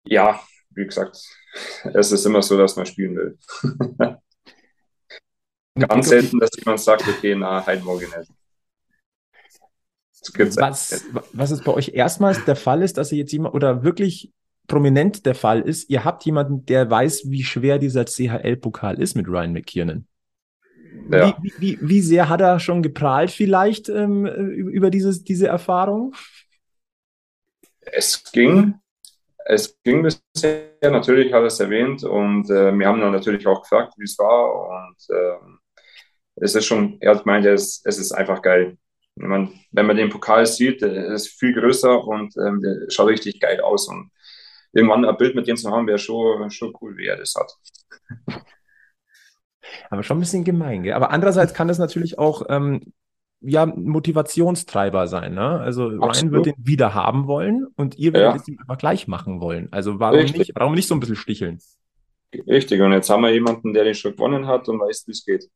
[0.04, 1.18] ja, wie gesagt,
[1.94, 3.38] es ist immer so, dass man spielen will.
[5.76, 8.30] Ganz selten, dass jemand sagt, okay, na, halt morgen nicht.
[10.56, 14.32] Was, was ist bei euch erstmals der Fall ist, dass ihr jetzt jemand oder wirklich
[14.66, 19.28] prominent der Fall ist, ihr habt jemanden, der weiß, wie schwer dieser CHL-Pokal ist mit
[19.28, 20.06] Ryan McKiernan.
[21.10, 21.36] Ja.
[21.40, 26.14] Wie, wie, wie, sehr hat er schon geprahlt vielleicht ähm, über dieses, diese Erfahrung?
[27.80, 28.74] Es ging.
[29.48, 33.62] Es ging bisher, natürlich hat er es erwähnt und äh, wir haben dann natürlich auch
[33.62, 35.36] gefragt, wie es war und äh,
[36.36, 38.76] es ist schon, er hat gemeint, es, es ist einfach geil.
[39.16, 43.08] Wenn man, wenn man den Pokal sieht, der ist viel größer und ähm, der schaut
[43.08, 44.10] richtig geil aus und
[44.72, 47.50] irgendwann ein Bild mit dem zu haben, wäre schon, schon cool, wie er das hat.
[49.90, 50.92] Aber schon ein bisschen gemein, gell?
[50.92, 52.92] Aber andererseits kann das natürlich auch ähm,
[53.40, 55.34] ja, Motivationstreiber sein.
[55.34, 55.60] Ne?
[55.60, 56.02] Also Absolut.
[56.02, 58.40] Ryan wird den wieder haben wollen und ihr werdet ja.
[58.40, 59.68] es ihm aber gleich machen wollen.
[59.72, 61.58] Also warum nicht, warum nicht so ein bisschen sticheln?
[62.46, 65.24] Richtig, und jetzt haben wir jemanden, der den schon gewonnen hat und weiß, wie es
[65.24, 65.48] geht,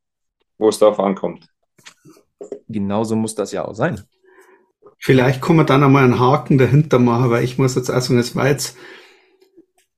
[0.61, 1.49] wo es darauf ankommt.
[2.69, 4.03] Genauso muss das ja auch sein.
[4.99, 8.19] Vielleicht kann man dann einmal einen Haken dahinter machen, weil ich muss jetzt auch sagen,
[8.19, 8.77] es war jetzt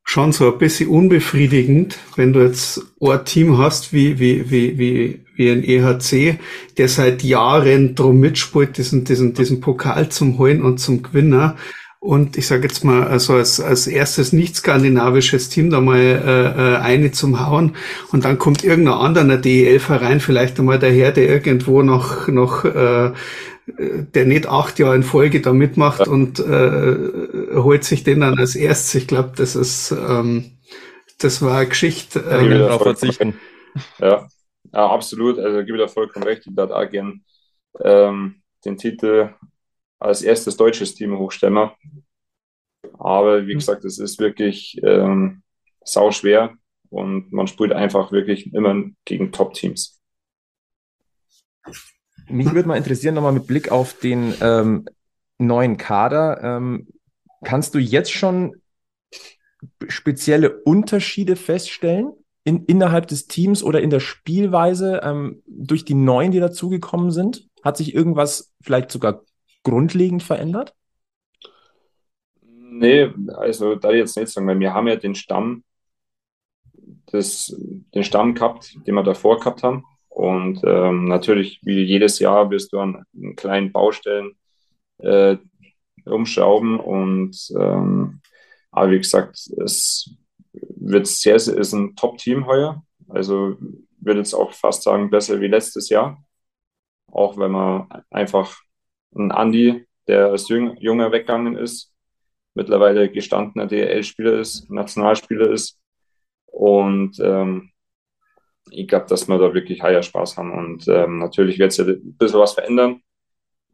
[0.05, 5.25] schon so ein bisschen unbefriedigend, wenn du jetzt ein Team hast wie, wie, wie, wie,
[5.35, 6.39] wie ein EHC,
[6.77, 11.57] der seit Jahren drum mitspielt, diesen, diesen, diesen Pokal zum Holen und zum Gewinner.
[12.03, 16.75] Und ich sage jetzt mal, also als, als erstes nicht skandinavisches Team da mal äh,
[16.75, 17.77] äh, eine zum Hauen
[18.11, 23.13] und dann kommt irgendein anderer DEL-Verein vielleicht einmal daher, der irgendwo noch, noch äh,
[23.69, 26.07] der nicht acht Jahre in Folge da mitmacht ja.
[26.09, 28.97] und äh, holt sich den dann als erstes.
[28.97, 30.59] Ich glaube, das ist ähm,
[31.21, 32.25] das war eine Geschichte.
[32.29, 33.39] Ähm, ja, darauf verzichten.
[34.01, 34.27] Ja.
[34.73, 35.39] ja, absolut.
[35.39, 36.49] Also gebe da vollkommen recht.
[36.49, 37.23] Ich würde auch gern
[37.81, 39.31] ähm, den Titel
[40.03, 41.71] als erstes deutsches Team hochstemmen.
[42.99, 43.59] Aber wie mhm.
[43.59, 45.43] gesagt, es ist wirklich ähm,
[45.85, 46.55] sau schwer
[46.91, 50.01] und man spielt einfach wirklich immer gegen Top-Teams.
[52.29, 54.87] Mich würde mal interessieren, nochmal mit Blick auf den ähm,
[55.39, 56.41] neuen Kader.
[56.43, 56.89] Ähm,
[57.45, 58.63] kannst du jetzt schon
[59.89, 62.13] spezielle Unterschiede feststellen
[62.45, 67.49] in, innerhalb des Teams oder in der Spielweise ähm, durch die Neuen, die dazugekommen sind?
[67.63, 69.23] Hat sich irgendwas vielleicht sogar
[69.63, 70.75] grundlegend verändert?
[72.75, 75.63] Nee, also da jetzt nicht sagen, weil wir haben ja den Stamm,
[77.07, 77.55] das,
[77.95, 79.85] den Stamm gehabt, den wir davor gehabt haben.
[80.09, 83.05] Und ähm, natürlich, wie jedes Jahr, wirst du an,
[83.37, 84.37] kleinen Baustellen
[84.99, 85.37] äh,
[86.07, 86.81] umschrauben.
[86.81, 88.21] Und ähm,
[88.71, 90.11] aber wie gesagt, es
[90.53, 92.83] wird sehr, sehr ist ein Top-Team heuer.
[93.09, 93.57] Also
[94.01, 96.25] würde jetzt auch fast sagen, besser wie letztes Jahr.
[97.11, 98.57] Auch wenn man einfach
[99.15, 101.92] einen Andi, der als Jüng, Junger weggegangen ist,
[102.55, 105.79] mittlerweile gestandener DL-Spieler ist, Nationalspieler ist.
[106.47, 107.73] Und ähm,
[108.71, 110.53] ich glaube, dass wir da wirklich heuer Spaß haben.
[110.53, 113.03] Und ähm, natürlich wird es ja ein bisschen was verändern,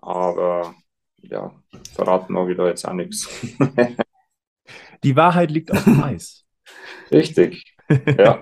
[0.00, 0.74] aber
[1.22, 1.52] ja,
[1.94, 3.28] verraten wir wieder jetzt auch nichts.
[5.04, 6.44] Die Wahrheit liegt auf dem Eis.
[7.12, 7.76] Richtig.
[7.88, 8.40] Ja.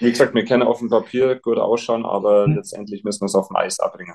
[0.00, 2.56] Wie gesagt, wir können auf dem Papier gut ausschauen, aber hm.
[2.56, 4.14] letztendlich müssen wir es auf dem Eis abbringen.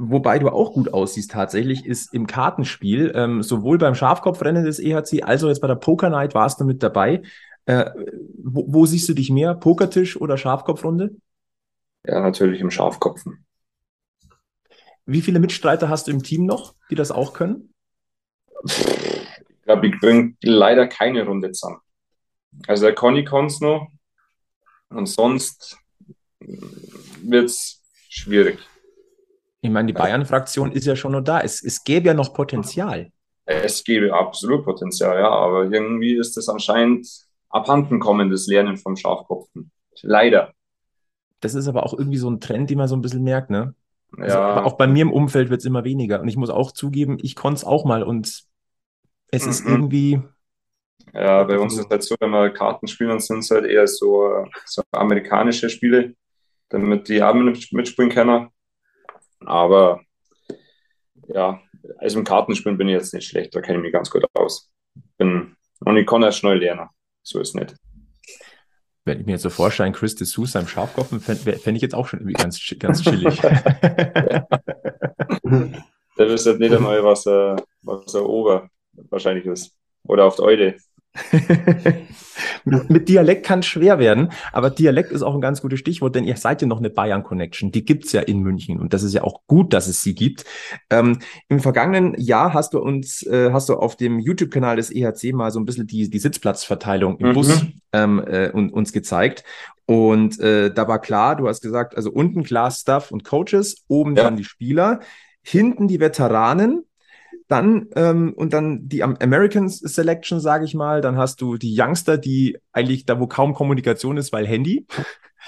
[0.00, 5.24] Wobei du auch gut aussiehst tatsächlich, ist im Kartenspiel, ähm, sowohl beim Schafkopfrennen des EHC
[5.24, 7.22] als auch jetzt bei der Poker Night warst du mit dabei.
[7.66, 7.90] Äh,
[8.40, 9.56] wo, wo, siehst du dich mehr?
[9.56, 11.16] Pokertisch oder Schafkopfrunde?
[12.06, 13.44] Ja, natürlich im Schafkopfen.
[15.04, 17.74] Wie viele Mitstreiter hast du im Team noch, die das auch können?
[18.64, 21.80] Ich glaube, ich bringe leider keine Runde zusammen.
[22.68, 23.88] Also der Conny kann es noch
[24.90, 25.76] und sonst
[26.38, 28.60] wird es schwierig.
[29.60, 31.40] Ich meine, die Bayern-Fraktion ist ja schon noch da.
[31.40, 33.10] Es, es gäbe ja noch Potenzial.
[33.44, 37.08] Es gäbe absolut Potenzial, ja, aber irgendwie ist es anscheinend
[37.48, 39.70] abhanden kommendes Lernen vom Schafkopfen.
[40.02, 40.52] Leider.
[41.40, 43.74] Das ist aber auch irgendwie so ein Trend, den man so ein bisschen merkt, ne?
[44.16, 44.64] Also ja.
[44.64, 46.20] auch bei mir im Umfeld wird es immer weniger.
[46.20, 48.44] Und ich muss auch zugeben, ich konnte es auch mal und
[49.30, 49.50] es mhm.
[49.50, 50.22] ist irgendwie.
[51.14, 53.64] Ja, bei uns ist es halt so, wenn wir Karten spielen, dann sind es halt
[53.64, 56.14] eher so, so amerikanische Spiele,
[56.68, 58.48] damit die Abend mitspielen können.
[59.40, 60.00] Aber
[61.28, 61.60] ja,
[61.98, 64.70] also im Kartenspielen bin ich jetzt nicht schlecht, da kenne ich mich ganz gut aus.
[65.16, 66.88] Bin, und ich kann erst schnell lernen.
[67.22, 67.74] So ist nicht.
[69.04, 71.94] Wenn ich mir jetzt so vorstelle, Chris de Sousa im Schafkopf, fände fänd ich jetzt
[71.94, 73.40] auch schon irgendwie ganz, ganz chillig.
[76.18, 79.74] Der wüsste nicht einmal, was er, was er Ober wahrscheinlich ist.
[80.02, 80.76] Oder auf der Eude.
[82.64, 86.24] Mit Dialekt kann es schwer werden, aber Dialekt ist auch ein ganz gutes Stichwort, denn
[86.24, 87.72] ihr seid ja noch eine Bayern-Connection.
[87.72, 90.44] Die gibt's ja in München und das ist ja auch gut, dass es sie gibt.
[90.90, 95.32] Ähm, Im vergangenen Jahr hast du uns, äh, hast du auf dem YouTube-Kanal des EHC
[95.32, 97.34] mal so ein bisschen die, die Sitzplatzverteilung im mhm.
[97.34, 99.44] Bus ähm, äh, und, uns gezeigt.
[99.86, 104.16] Und äh, da war klar, du hast gesagt, also unten klar Staff und Coaches, oben
[104.16, 104.24] ja.
[104.24, 105.00] dann die Spieler,
[105.42, 106.84] hinten die Veteranen
[107.48, 111.00] dann ähm, und dann die American Selection, sage ich mal.
[111.00, 114.86] Dann hast du die Youngster, die eigentlich da, wo kaum Kommunikation ist, weil Handy.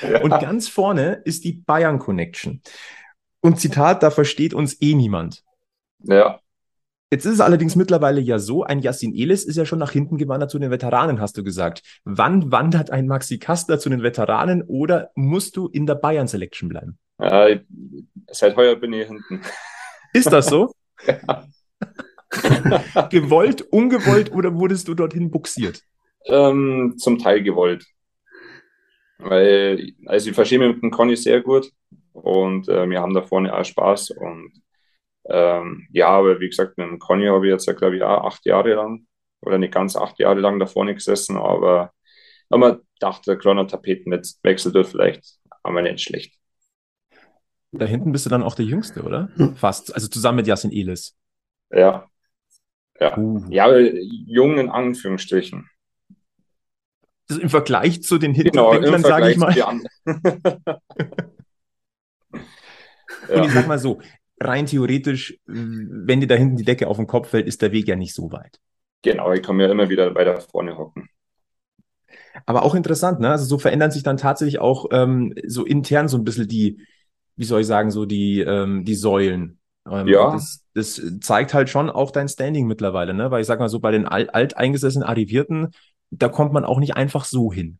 [0.00, 0.20] Ja.
[0.22, 2.62] Und ganz vorne ist die Bayern Connection.
[3.40, 5.44] Und Zitat, da versteht uns eh niemand.
[6.02, 6.40] Ja.
[7.12, 10.16] Jetzt ist es allerdings mittlerweile ja so, ein Yassin Elis ist ja schon nach hinten
[10.16, 11.82] gewandert zu den Veteranen, hast du gesagt.
[12.04, 16.68] Wann wandert ein Maxi Kastler zu den Veteranen oder musst du in der Bayern Selection
[16.68, 16.98] bleiben?
[17.18, 17.48] Ja,
[18.30, 19.42] seit heuer bin ich hinten.
[20.12, 20.72] Ist das so?
[21.06, 21.44] ja.
[23.10, 25.82] gewollt, ungewollt oder wurdest du dorthin buxiert?
[26.26, 27.84] Ähm, zum Teil gewollt.
[29.18, 31.70] Weil, also ich verstehe mich mit dem Conny sehr gut
[32.12, 34.52] und äh, wir haben da vorne auch Spaß und
[35.28, 38.46] ähm, ja, aber wie gesagt, mit dem Conny habe ich jetzt glaube ich, auch acht
[38.46, 39.06] Jahre lang
[39.42, 41.92] oder nicht ganz acht Jahre lang da vorne gesessen, aber
[42.48, 46.34] man dachte, der kleine Tapetenwechsel wird vielleicht aber nicht schlecht.
[47.72, 49.28] Da hinten bist du dann auch der Jüngste, oder?
[49.54, 49.94] Fast.
[49.94, 51.16] Also zusammen mit Jasin Elis.
[51.70, 52.10] Ja,
[53.00, 53.44] ja, uh.
[53.48, 55.68] ja jung in Anführungsstrichen.
[57.28, 59.56] Ist Im Vergleich zu den Hinterwändlern, genau, sage ich mal.
[59.56, 59.68] ja.
[63.28, 64.00] Und ich sag mal so,
[64.40, 67.86] rein theoretisch, wenn dir da hinten die Decke auf den Kopf fällt, ist der Weg
[67.86, 68.58] ja nicht so weit.
[69.02, 71.08] Genau, ich kann ja immer wieder weiter vorne hocken.
[72.46, 73.30] Aber auch interessant, ne?
[73.30, 76.84] Also so verändern sich dann tatsächlich auch ähm, so intern so ein bisschen die,
[77.36, 79.59] wie soll ich sagen, so die, ähm, die Säulen.
[79.88, 80.32] Ähm, ja.
[80.32, 83.30] Das, das, zeigt halt schon auch dein Standing mittlerweile, ne?
[83.30, 85.72] Weil ich sag mal so, bei den alt, alteingesessenen Arrivierten,
[86.10, 87.78] da kommt man auch nicht einfach so hin.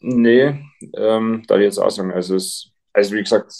[0.00, 0.64] Nee,
[0.94, 3.52] ähm, da ich jetzt auch sagen, also, es, also wie gesagt,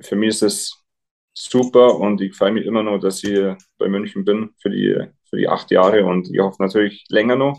[0.00, 0.82] für mich ist es
[1.34, 3.38] super und ich freue mich immer noch, dass ich
[3.78, 4.94] bei München bin für die,
[5.30, 7.58] für die acht Jahre und ich hoffe natürlich länger noch,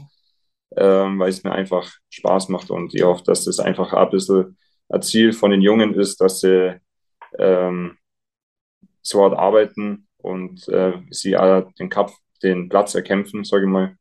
[0.75, 4.57] ähm, weil es mir einfach Spaß macht und ich hoffe, dass das einfach ein bisschen
[4.89, 6.79] ein Ziel von den Jungen ist, dass sie
[7.39, 7.97] ähm,
[9.03, 12.11] so hart arbeiten und äh, sie alle den Cup,
[12.41, 13.95] den Platz erkämpfen, sage ich mal.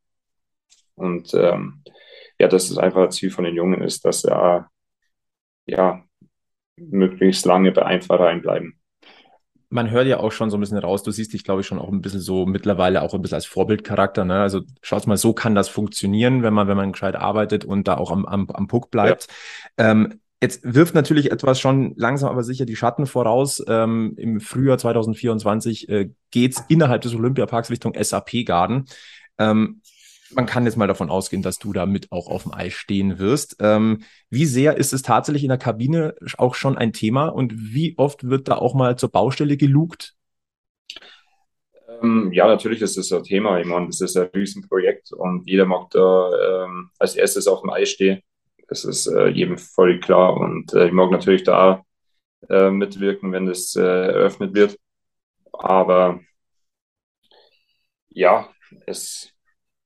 [0.95, 1.83] Und ähm,
[2.39, 4.31] ja, dass es einfach ein Ziel von den Jungen ist, dass sie
[5.65, 6.03] ja
[6.77, 8.79] möglichst lange bei einem Verein bleiben.
[9.69, 11.79] Man hört ja auch schon so ein bisschen raus, du siehst dich, glaube ich, schon
[11.79, 14.23] auch ein bisschen so mittlerweile auch ein bisschen als Vorbildcharakter.
[14.23, 14.39] Ne?
[14.39, 17.97] Also schaut mal, so kann das funktionieren, wenn man, wenn man gescheit arbeitet und da
[17.97, 19.27] auch am, am, am Puck bleibt.
[19.79, 19.91] Ja.
[19.91, 23.63] Ähm, Jetzt wirft natürlich etwas schon langsam aber sicher die Schatten voraus.
[23.65, 28.83] Ähm, Im Frühjahr 2024 äh, geht es innerhalb des Olympiaparks Richtung SAP-Garden.
[29.37, 29.79] Ähm,
[30.31, 33.55] man kann jetzt mal davon ausgehen, dass du damit auch auf dem Eis stehen wirst.
[33.61, 37.97] Ähm, wie sehr ist es tatsächlich in der Kabine auch schon ein Thema und wie
[37.97, 40.13] oft wird da auch mal zur Baustelle gelugt?
[42.01, 43.61] Ähm, ja, natürlich ist es ein Thema.
[43.61, 47.69] Ich meine, das ist ein Riesenprojekt und jeder mag da ähm, als erstes auf dem
[47.69, 48.21] Eis stehen.
[48.73, 50.35] Das ist äh, jedem voll klar.
[50.35, 51.83] Und äh, ich mag natürlich da
[52.49, 54.79] äh, mitwirken, wenn das äh, eröffnet wird.
[55.51, 56.21] Aber
[58.09, 58.49] ja,
[58.87, 59.31] es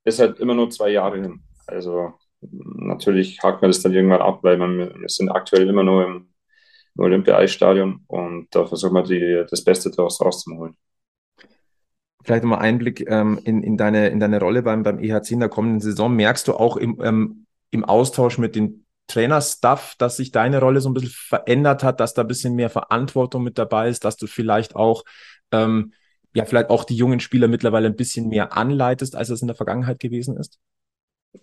[0.05, 1.41] ist halt immer nur zwei Jahre hin.
[1.65, 6.05] Also natürlich hakt man das dann irgendwann ab, weil man, wir sind aktuell immer nur
[6.05, 6.29] im,
[6.95, 10.77] im Olympia-Eisstadion und da versuchen wir die, das Beste daraus rauszuholen.
[12.23, 15.49] Vielleicht nochmal Einblick ähm, in, in, deine, in deine Rolle beim, beim EHC in der
[15.49, 16.15] kommenden Saison.
[16.15, 20.89] Merkst du auch im, ähm, im Austausch mit den Trainerstuff, dass sich deine Rolle so
[20.89, 24.27] ein bisschen verändert hat, dass da ein bisschen mehr Verantwortung mit dabei ist, dass du
[24.27, 25.03] vielleicht auch,
[25.51, 25.93] ähm,
[26.33, 29.55] ja, vielleicht auch die jungen Spieler mittlerweile ein bisschen mehr anleitest, als es in der
[29.55, 30.59] Vergangenheit gewesen ist?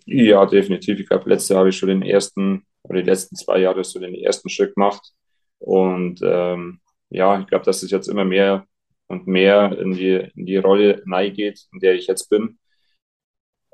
[0.05, 0.99] Ja, definitiv.
[0.99, 3.99] Ich glaube, letztes Jahr habe ich schon den ersten, oder die letzten zwei Jahre so
[3.99, 5.13] den ersten Schritt gemacht.
[5.57, 8.65] Und ähm, ja, ich glaube, dass es jetzt immer mehr
[9.07, 12.59] und mehr in die, in die Rolle geht, in der ich jetzt bin.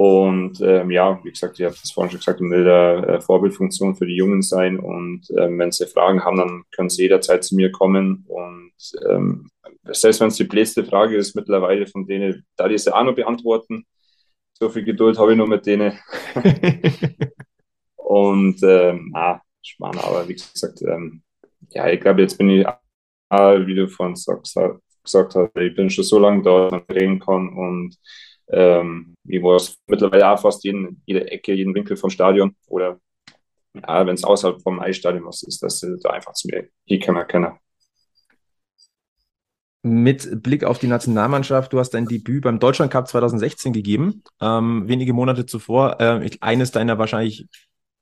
[0.01, 3.21] Und ähm, ja, wie gesagt, ich habe das vorhin schon gesagt, ich will da äh,
[3.21, 4.79] Vorbildfunktion für die Jungen sein.
[4.79, 8.25] Und ähm, wenn sie Fragen haben, dann können sie jederzeit zu mir kommen.
[8.27, 8.73] Und
[9.07, 9.51] ähm,
[9.83, 13.13] selbst wenn es die bläste Frage ist, mittlerweile von denen, da die sie auch noch
[13.13, 13.85] beantworten,
[14.53, 15.99] so viel Geduld habe ich nur mit denen.
[17.97, 21.21] und ähm, ah, Schmarrn, aber wie gesagt, ähm,
[21.69, 22.65] ja, ich glaube, jetzt bin ich,
[23.29, 24.51] wie du vorhin gesagt,
[25.03, 27.95] gesagt hast, ich bin schon so lange da, dass man reden kann und
[28.51, 32.99] ähm, wie war es mittlerweile auch fast jeden, jede Ecke, jeden Winkel vom Stadion oder
[33.73, 37.53] ja, wenn es außerhalb vom Eisstadion was ist, dass da einfach zu mir hinkommen können.
[39.83, 44.87] Mit Blick auf die Nationalmannschaft, du hast dein Debüt beim Deutschland Cup 2016 gegeben, ähm,
[44.87, 45.99] wenige Monate zuvor.
[45.99, 47.47] Äh, eines deiner wahrscheinlich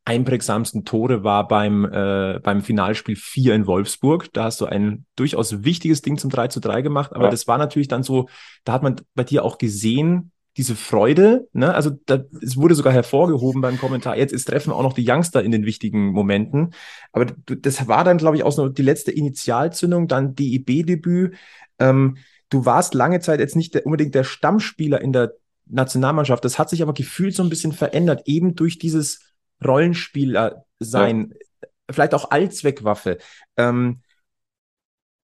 [0.04, 4.28] einprägsamsten Tore war beim, äh, beim Finalspiel 4 in Wolfsburg.
[4.34, 7.32] Da hast du ein durchaus wichtiges Ding zum 3 zu 3 gemacht, aber ja.
[7.32, 8.28] das war natürlich dann so,
[8.66, 11.74] da hat man bei dir auch gesehen, diese Freude, ne?
[11.74, 15.42] also da, es wurde sogar hervorgehoben beim Kommentar, jetzt ist treffen auch noch die Youngster
[15.42, 16.74] in den wichtigen Momenten,
[17.14, 21.34] aber du, das war dann, glaube ich, auch so die letzte Initialzündung, dann DEB-Debüt.
[21.80, 22.18] Ähm,
[22.50, 25.32] du warst lange Zeit jetzt nicht der, unbedingt der Stammspieler in der
[25.66, 29.32] Nationalmannschaft, das hat sich aber gefühlt so ein bisschen verändert, eben durch dieses
[29.66, 31.68] Rollenspieler sein, ja.
[31.90, 33.18] vielleicht auch Allzweckwaffe.
[33.56, 34.02] Ähm,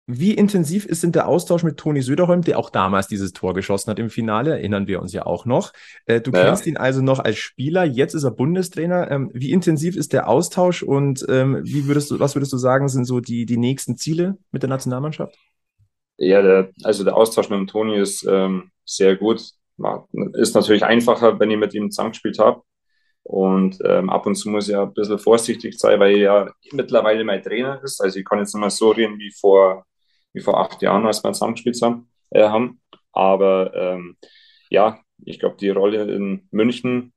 [0.08, 3.89] wie intensiv ist denn der Austausch mit Toni Söderholm, der auch damals dieses Tor geschossen
[3.89, 4.51] hat im Finale?
[4.51, 5.74] Erinnern wir uns ja auch noch.
[6.06, 6.43] Äh, du ja.
[6.43, 9.10] kennst ihn also noch als Spieler, jetzt ist er Bundestrainer.
[9.10, 12.88] Ähm, wie intensiv ist der Austausch und ähm, wie würdest du, was würdest du sagen,
[12.88, 15.36] sind so die, die nächsten Ziele mit der Nationalmannschaft?
[16.18, 19.41] Ja, der, also der Austausch mit dem Toni ist ähm, sehr gut.
[20.34, 22.62] Ist natürlich einfacher, wenn ich mit ihm zusammengespielt habe.
[23.24, 26.51] Und ähm, ab und zu muss ich ja ein bisschen vorsichtig sein, weil er ja
[26.72, 27.99] mittlerweile mein Trainer ist.
[27.99, 29.84] Also ich kann jetzt nicht mehr so reden wie vor,
[30.36, 32.09] wie vor acht Jahren, als wir zusammengespielt haben.
[32.31, 32.47] Äh.
[33.13, 34.17] Aber ähm,
[34.69, 37.13] ja, ich glaube, die Rolle in München,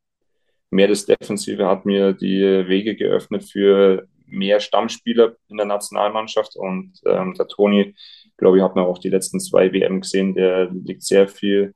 [0.70, 6.56] mehr das Defensive, hat mir die Wege geöffnet für mehr Stammspieler in der Nationalmannschaft.
[6.56, 7.94] Und ähm, der Toni,
[8.36, 11.74] glaube ich, hat man auch die letzten zwei WM gesehen, der legt sehr viel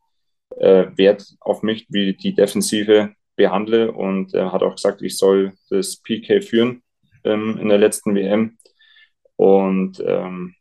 [0.58, 5.54] äh, Wert auf mich, wie die Defensive behandle und er hat auch gesagt, ich soll
[5.70, 6.82] das PK führen
[7.24, 8.58] ähm, in der letzten WM.
[9.36, 10.54] Und ähm,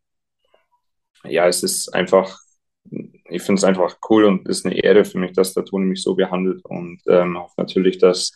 [1.25, 2.39] ja, es ist einfach,
[3.29, 6.01] ich finde es einfach cool und ist eine Ehre für mich, dass der Toni mich
[6.01, 8.33] so behandelt und ähm, hoffe natürlich, dass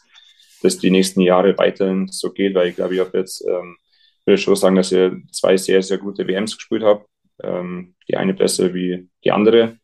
[0.61, 3.77] das die nächsten Jahre weiterhin so geht, weil ich glaube, ich habe jetzt, ähm,
[4.25, 7.05] will schon sagen, dass ich zwei sehr, sehr gute WMs gespielt habe.
[7.43, 9.77] Ähm, die eine besser wie die andere.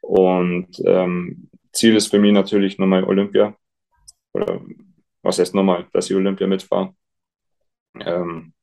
[0.00, 3.56] Und ähm, Ziel ist für mich natürlich nochmal Olympia
[4.32, 4.60] oder
[5.22, 6.94] was heißt nochmal, dass ich Olympia mitfahre.
[8.00, 8.54] Ähm,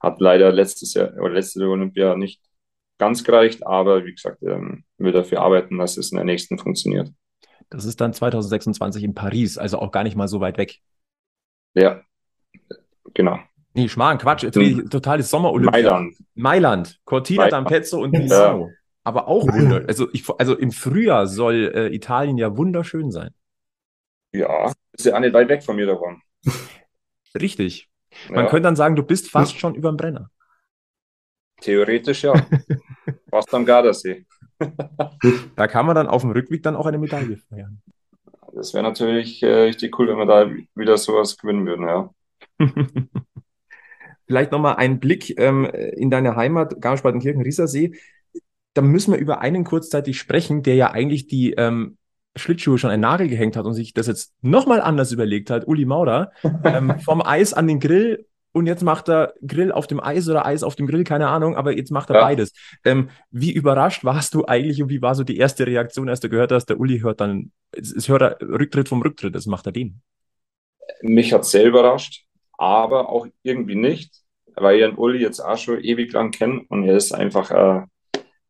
[0.00, 2.40] hat leider letztes Jahr oder letzte Olympia nicht
[2.98, 7.12] ganz gereicht, aber wie gesagt, ähm, will dafür arbeiten, dass es in der nächsten funktioniert.
[7.70, 10.78] Das ist dann 2026 in Paris, also auch gar nicht mal so weit weg.
[11.74, 12.00] Ja,
[13.12, 13.38] genau.
[13.74, 14.88] Nee, Schmarrn, Quatsch, hm.
[14.88, 15.72] totales Sommer-Olympia.
[15.72, 16.16] Mailand.
[16.34, 18.68] Mailand, Cortina d'Ampezzo und Misano.
[18.68, 18.74] Ja.
[19.04, 19.86] Aber auch wunderschön.
[19.86, 23.30] Also, ich, also im Frühjahr soll äh, Italien ja wunderschön sein.
[24.32, 26.22] Ja, ist ja auch nicht weit weg von mir davon.
[27.40, 27.90] Richtig.
[28.30, 28.50] Man ja.
[28.50, 30.30] könnte dann sagen, du bist fast schon über dem Brenner.
[31.60, 32.34] Theoretisch ja.
[33.30, 34.26] fast am Gardasee.
[35.56, 37.82] da kann man dann auf dem Rückweg dann auch eine Medaille feiern.
[38.54, 42.10] Das wäre natürlich äh, richtig cool, wenn wir da wieder sowas gewinnen würden, ja.
[44.26, 47.92] Vielleicht nochmal ein Blick ähm, in deine Heimat, Garmisch-Partenkirchen-Riesersee.
[48.74, 51.96] Da müssen wir über einen kurzzeitig sprechen, der ja eigentlich die ähm,
[52.34, 55.84] Schlittschuhe schon einen Nagel gehängt hat und sich das jetzt nochmal anders überlegt hat, Uli
[55.84, 56.32] Maurer,
[56.64, 58.26] ähm, vom Eis an den Grill
[58.56, 61.56] und jetzt macht er Grill auf dem Eis oder Eis auf dem Grill, keine Ahnung,
[61.56, 62.22] aber jetzt macht er ja.
[62.22, 62.52] beides.
[62.84, 66.28] Ähm, wie überrascht warst du eigentlich und wie war so die erste Reaktion, als du
[66.28, 69.66] gehört hast, der Uli hört dann, es, es hört er Rücktritt vom Rücktritt, das macht
[69.66, 70.00] er den?
[71.02, 72.24] Mich hat sehr überrascht,
[72.56, 74.22] aber auch irgendwie nicht,
[74.54, 77.86] weil ich den Uli jetzt auch schon ewig lang kenne und er ist einfach ein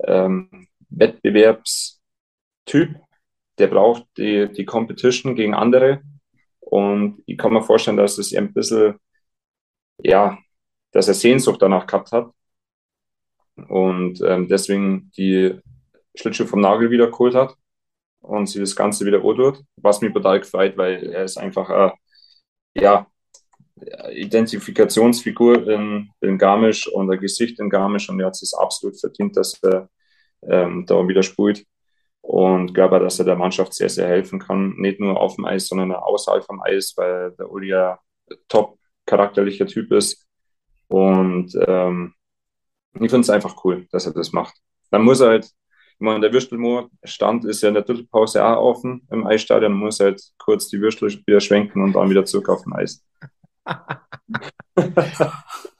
[0.04, 2.96] ähm, Wettbewerbstyp
[3.58, 6.02] der braucht die, die Competition gegen andere.
[6.60, 8.96] Und ich kann mir vorstellen, dass es ein bisschen,
[9.98, 10.38] ja,
[10.92, 12.30] dass er Sehnsucht danach gehabt hat.
[13.68, 15.58] Und ähm, deswegen die
[16.14, 17.54] Schlittschuhe vom Nagel wieder geholt hat
[18.20, 21.92] und sie das Ganze wieder tut, was mich total gefreut, weil er ist einfach eine
[22.74, 23.06] ja,
[24.10, 29.36] Identifikationsfigur in, in Garmisch und ein Gesicht in Garmisch und er hat es absolut verdient,
[29.36, 29.88] dass er
[30.42, 31.66] ähm, da wieder spielt
[32.22, 34.74] und glaube, dass er der Mannschaft sehr, sehr helfen kann.
[34.76, 37.98] Nicht nur auf dem Eis, sondern auch außerhalb vom Eis, weil der Uli ja
[38.48, 38.75] top
[39.06, 40.26] charakterlicher Typ ist.
[40.88, 42.14] Und ähm,
[42.94, 44.54] ich finde es einfach cool, dass er das macht.
[44.90, 48.62] Dann muss er halt, ich meine, der Würstelmoor Stand ist ja in der Drittelpause auch
[48.62, 52.62] offen im Eisstadion, muss halt kurz die Würstel wieder schwenken und dann wieder zurück auf
[52.62, 53.04] dem Eis.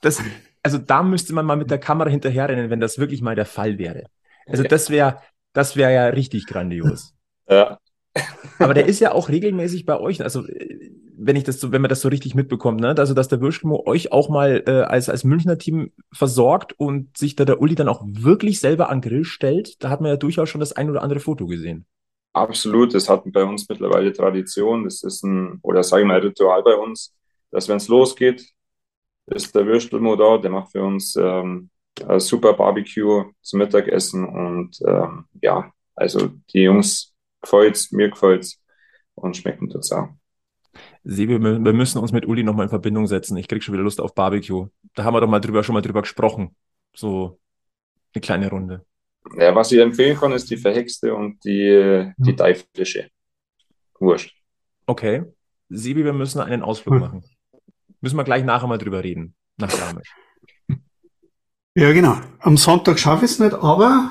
[0.00, 0.22] das,
[0.62, 3.78] also da müsste man mal mit der Kamera hinterherrennen, wenn das wirklich mal der Fall
[3.78, 4.06] wäre.
[4.46, 5.20] Also das wäre
[5.56, 7.14] das wäre ja richtig grandios.
[7.48, 7.78] Ja.
[8.58, 10.22] Aber der ist ja auch regelmäßig bei euch.
[10.22, 10.44] Also,
[11.18, 12.94] wenn ich das so, wenn man das so richtig mitbekommt, ne?
[12.96, 17.36] Also, dass der Würschmo euch auch mal äh, als, als Münchner Team versorgt und sich
[17.36, 20.48] da der Uli dann auch wirklich selber an Grill stellt, da hat man ja durchaus
[20.48, 21.86] schon das ein oder andere Foto gesehen.
[22.32, 24.84] Absolut, das hat bei uns mittlerweile Tradition.
[24.84, 27.14] Das ist ein, oder sage ich mal, Ritual bei uns,
[27.50, 28.46] dass wenn es losgeht,
[29.26, 31.70] ist der Würstelmo da, der macht für uns ähm,
[32.18, 38.60] super Barbecue zum Mittagessen und ähm, ja, also die Jungs gefällt's, mir gefällt's
[39.14, 40.14] und schmecken total.
[41.09, 43.36] Sebi, wir wir müssen uns mit Uli nochmal in Verbindung setzen.
[43.36, 44.66] Ich krieg schon wieder Lust auf Barbecue.
[44.94, 46.57] Da haben wir doch mal drüber, schon mal drüber gesprochen.
[46.94, 47.38] So
[48.14, 48.84] eine kleine Runde.
[49.38, 53.09] Ja, was ich empfehlen kann, ist die verhexte und die, die Teiflische.
[54.00, 54.34] Wurscht.
[54.86, 55.24] Okay.
[55.68, 57.00] Sebi, wir müssen einen Ausflug Hm.
[57.00, 57.24] machen.
[58.00, 59.34] Müssen wir gleich nachher mal drüber reden.
[59.59, 60.12] Nach Garmisch.
[61.78, 62.16] Ja, genau.
[62.38, 64.11] Am Sonntag schaffe ich es nicht, aber,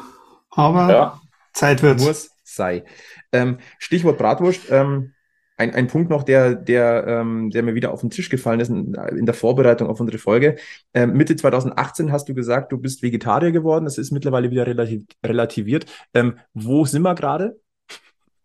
[0.51, 1.21] aber Ja,
[1.51, 2.05] Zeit wird's.
[2.05, 2.85] Muss sei.
[3.31, 4.69] Ähm, Stichwort Bratwurst.
[4.69, 5.14] Ähm,
[5.57, 8.69] ein, ein Punkt noch, der, der, ähm, der mir wieder auf den Tisch gefallen ist
[8.69, 10.57] in, in der Vorbereitung auf unsere Folge.
[10.93, 13.85] Ähm, Mitte 2018 hast du gesagt, du bist Vegetarier geworden.
[13.85, 15.85] Das ist mittlerweile wieder relativ, relativiert.
[16.13, 17.57] Ähm, wo sind wir gerade?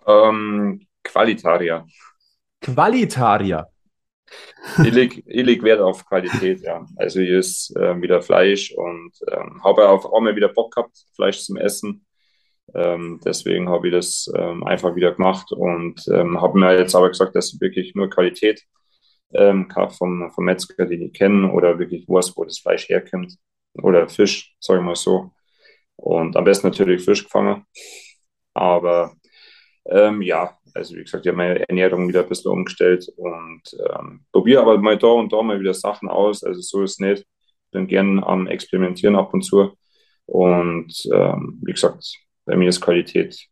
[0.06, 1.86] ähm, Qualitarier.
[2.61, 3.66] Qualitarier.
[4.84, 4.92] Ich
[5.44, 6.86] leg Wert auf Qualität, ja.
[6.96, 11.04] Also hier ist ähm, wieder Fleisch und ähm, habe auch auch mal wieder Bock gehabt,
[11.14, 12.04] Fleisch zum Essen.
[12.74, 17.08] Ähm, deswegen habe ich das ähm, einfach wieder gemacht und ähm, habe mir jetzt aber
[17.08, 18.62] gesagt, dass ich wirklich nur Qualität
[19.34, 23.36] ähm, vom, vom Metzger, den ich kenne, oder wirklich Wurst, wo das Fleisch herkommt.
[23.74, 25.32] Oder Fisch, sage ich mal so.
[25.96, 27.64] Und am besten natürlich Fisch gefangen.
[28.54, 29.12] Aber
[29.86, 34.24] ähm, ja, also wie gesagt, ich habe meine Ernährung wieder ein bisschen umgestellt und ähm,
[34.32, 36.42] probiere aber mal da und da mal wieder Sachen aus.
[36.44, 37.26] Also so ist es nicht.
[37.70, 39.72] Bin gern am Experimentieren ab und zu.
[40.26, 42.16] Und ähm, wie gesagt,
[42.51, 43.48] bei mir ist Qualität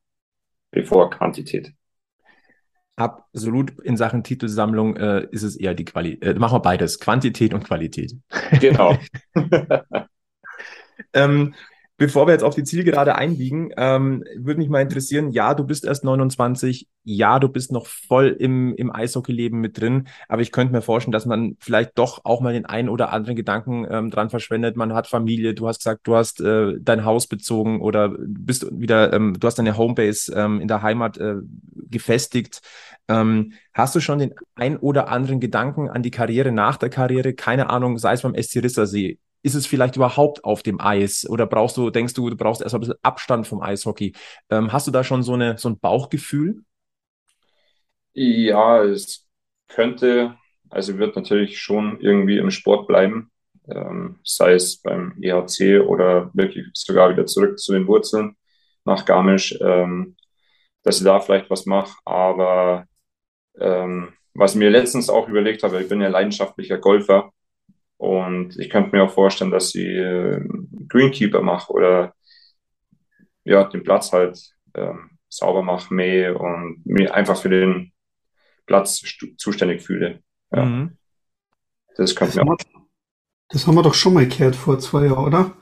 [0.73, 1.73] bevor Quantität.
[2.97, 6.37] Absolut in Sachen Titelsammlung äh, ist es eher die Qualität.
[6.37, 8.13] Äh, machen wir beides, Quantität und Qualität.
[8.61, 8.99] Genau.
[11.13, 11.55] Ähm,
[11.99, 15.85] bevor wir jetzt auf die Zielgerade einbiegen, ähm, würde mich mal interessieren, ja, du bist
[15.85, 20.73] erst 29, ja, du bist noch voll im, im Eishockeyleben mit drin, aber ich könnte
[20.73, 24.31] mir vorstellen, dass man vielleicht doch auch mal den einen oder anderen Gedanken ähm, dran
[24.31, 24.77] verschwendet.
[24.77, 29.13] Man hat Familie, du hast gesagt, du hast äh, dein Haus bezogen oder bist wieder,
[29.13, 31.35] ähm, du hast deine Homebase ähm, in der Heimat äh,
[31.75, 32.61] gefestigt.
[33.09, 37.33] Ähm, hast du schon den ein oder anderen Gedanken an die Karriere nach der Karriere?
[37.33, 41.47] Keine Ahnung, sei es beim SC Rissersee, ist es vielleicht überhaupt auf dem Eis oder
[41.47, 44.15] brauchst du, denkst du, du brauchst erst mal ein bisschen Abstand vom Eishockey?
[44.51, 46.63] Ähm, hast du da schon so eine, so ein Bauchgefühl?
[48.15, 49.27] Ja, es
[49.69, 50.37] könnte,
[50.71, 53.31] also wird natürlich schon irgendwie im Sport bleiben,
[53.69, 58.37] ähm, sei es beim EHC oder wirklich sogar wieder zurück zu den Wurzeln
[58.85, 60.17] nach Garmisch, ähm,
[60.83, 61.97] dass ich da vielleicht was mache.
[62.05, 62.87] Aber
[63.61, 67.33] ähm, was ich mir letztens auch überlegt habe, ich bin ja leidenschaftlicher Golfer
[67.99, 70.41] und ich könnte mir auch vorstellen, dass ich äh,
[70.89, 72.15] Greenkeeper mache oder
[73.45, 74.39] ja, den Platz halt
[74.75, 77.93] ähm, sauber mache, mähe und mir einfach für den
[78.67, 79.03] Platz
[79.39, 80.23] zuständig fühle.
[80.53, 80.99] Ja, Mhm.
[81.97, 82.51] das könnte Das mir haben, auch.
[82.51, 82.57] wir,
[83.51, 85.57] das haben wir doch schon mal gehört vor zwei Jahren, oder?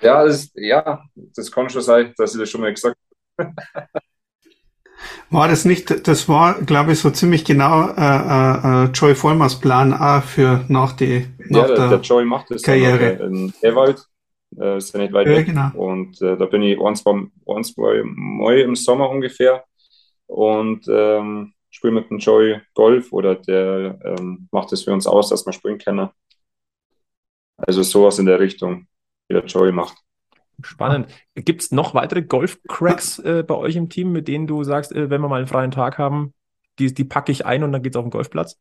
[0.00, 2.96] Ja, das, ja, das kann schon sein, dass ich das schon mal gesagt
[5.30, 9.58] War das nicht, das war, glaube ich, so ziemlich genau äh, äh, äh, Joy Vollmers
[9.60, 13.12] Plan auch für nach, die, nach Ja, der, der, Joey macht das Karriere.
[13.24, 14.04] in Ewald,
[14.58, 15.46] äh, ist ja nicht weit Ja, weg.
[15.46, 15.70] genau.
[15.74, 17.12] Und äh, da bin ich ein, zwei,
[17.48, 19.64] ein, zwei Mal im Sommer ungefähr
[20.26, 25.30] und ähm, spiele mit dem Joey Golf oder der ähm, macht es für uns aus,
[25.30, 26.08] dass wir spielen können.
[27.56, 28.86] Also sowas in der Richtung,
[29.28, 29.96] wie der Joey macht.
[30.60, 31.08] Spannend.
[31.34, 35.10] Gibt es noch weitere Golf-Cracks äh, bei euch im Team, mit denen du sagst, äh,
[35.10, 36.34] wenn wir mal einen freien Tag haben,
[36.78, 38.58] die, die packe ich ein und dann geht's auf den Golfplatz?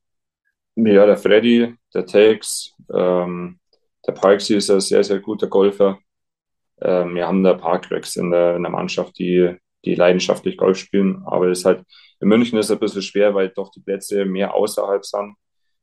[0.76, 3.60] Ja, der Freddy, der Tex, ähm,
[4.08, 6.00] der Parksy ist ein sehr, sehr guter Golfer.
[6.82, 10.58] Ähm, wir haben da ein paar Cracks in der, in der Mannschaft, die, die leidenschaftlich
[10.58, 11.24] Golf spielen.
[11.26, 11.84] Aber das ist halt,
[12.20, 15.36] in München ist es ein bisschen schwer, weil doch die Plätze mehr außerhalb sind.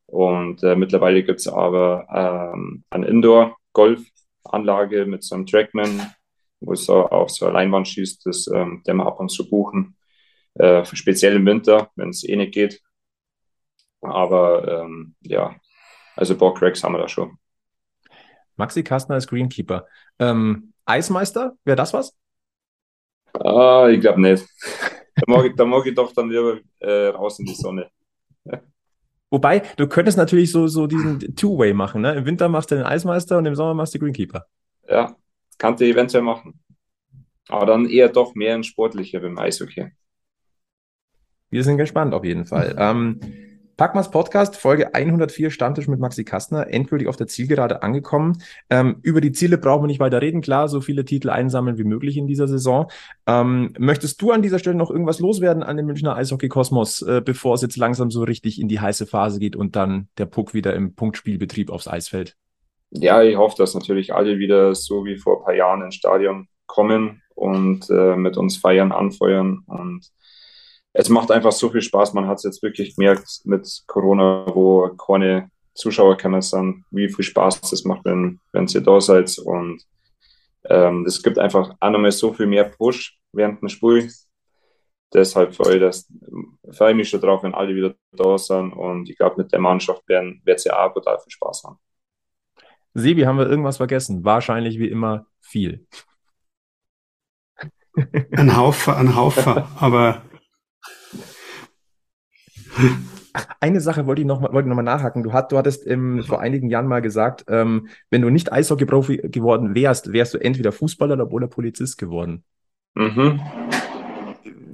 [0.07, 2.07] Und äh, mittlerweile gibt es aber
[2.55, 3.07] ähm, eine
[4.53, 6.13] Indoor-Golfanlage mit so einem Trackman,
[6.61, 9.49] wo es so auf so eine Leinwand schießt, das ähm, den wir ab und zu
[9.49, 9.97] buchen.
[10.55, 12.81] Äh, speziell im Winter, wenn es eh nicht geht.
[14.01, 15.55] Aber ähm, ja,
[16.17, 17.39] also Bock-Cracks haben wir da schon.
[18.57, 19.87] Maxi Kastner ist Greenkeeper.
[20.19, 22.17] Ähm, Eismeister, wäre das was?
[23.35, 24.45] Ah, ich glaube nicht.
[25.21, 27.91] Da mag, ich, da mag ich doch dann lieber äh, raus in die Sonne.
[29.31, 32.03] Wobei, du könntest natürlich so, so diesen Two-Way machen.
[32.03, 32.15] Ne?
[32.15, 34.47] Im Winter machst du den Eismeister und im Sommer machst du Greenkeeper.
[34.89, 35.17] Ja,
[35.59, 36.61] kannst du eventuell machen.
[37.49, 39.91] Aber dann eher doch mehr in sportlicher beim Eishockey.
[41.51, 42.75] Wir sind gespannt auf jeden Fall.
[42.79, 43.21] Ähm,
[43.79, 48.43] Packmas Podcast, Folge 104, Stammtisch mit Maxi Kastner, endgültig auf der Zielgerade angekommen.
[48.69, 50.43] Ähm, über die Ziele brauchen wir nicht weiter reden.
[50.43, 52.91] Klar, so viele Titel einsammeln wie möglich in dieser Saison.
[53.27, 57.55] Ähm, möchtest du an dieser Stelle noch irgendwas loswerden an den Münchner Eishockey-Kosmos, äh, bevor
[57.55, 60.75] es jetzt langsam so richtig in die heiße Phase geht und dann der Puck wieder
[60.75, 62.37] im Punktspielbetrieb aufs Eis fällt?
[62.91, 66.49] ja, ich hoffe, dass natürlich alle wieder so wie vor ein paar Jahren ins Stadion
[66.67, 69.61] kommen und äh, mit uns feiern, anfeuern.
[69.67, 70.07] Und
[70.99, 72.13] es macht einfach so viel Spaß.
[72.15, 77.25] Man hat es jetzt wirklich gemerkt mit Corona, wo keine Zuschauer können sind, wie viel
[77.25, 79.39] Spaß das macht, wenn, wenn ihr da seid.
[79.39, 79.81] Und
[80.65, 84.11] ähm, es gibt einfach auch nochmal so viel mehr Push während dem Spiel.
[85.15, 86.05] Deshalb freue ich,
[86.77, 88.73] freue ich mich schon drauf, wenn alle wieder da sind.
[88.73, 91.79] Und ich glaube, mit der Mannschaft werden, wird sie auch total viel Spaß haben.
[92.95, 94.25] Sebi, haben wir irgendwas vergessen?
[94.25, 95.87] Wahrscheinlich wie immer viel.
[98.33, 100.23] Ein Haufen, ein Haufen, aber.
[103.61, 105.23] Eine Sache wollte ich noch mal, wollte noch mal nachhaken.
[105.23, 109.29] Du, hat, du hattest ähm, vor einigen Jahren mal gesagt, ähm, wenn du nicht Eishockey-Profi
[109.31, 112.45] geworden wärst, wärst du entweder Fußballer oder Polizist geworden.
[112.95, 113.41] Mhm.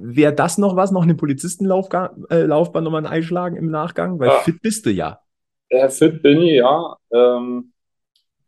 [0.07, 4.19] Wäre das noch was, noch eine Polizistenlaufbahn äh, nochmal einschlagen im Nachgang?
[4.19, 4.41] Weil ja.
[4.41, 5.21] fit bist du ja.
[5.71, 6.97] Ja, fit bin ich, ja.
[7.11, 7.73] Ähm,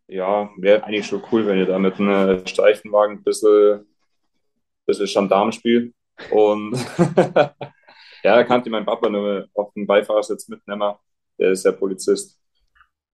[0.09, 3.87] ja, wäre eigentlich schon cool, wenn ihr da mit einem Streifenwagen ein bisschen,
[4.87, 5.96] bisschen Gendarm spielt.
[6.31, 6.73] Und
[8.23, 10.95] ja, da kannte mein Papa nur auf dem Beifahrersitz mitnehmen.
[11.39, 12.39] Der ist ja Polizist.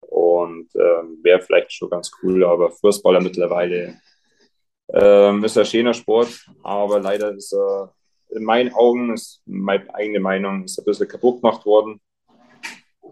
[0.01, 3.99] Und ähm, wäre vielleicht schon ganz cool, aber Fußballer mittlerweile
[4.91, 7.93] ähm, ist ein schöner Sport, aber leider ist er
[8.29, 12.01] in meinen Augen, ist meine eigene Meinung, ist ein bisschen kaputt gemacht worden.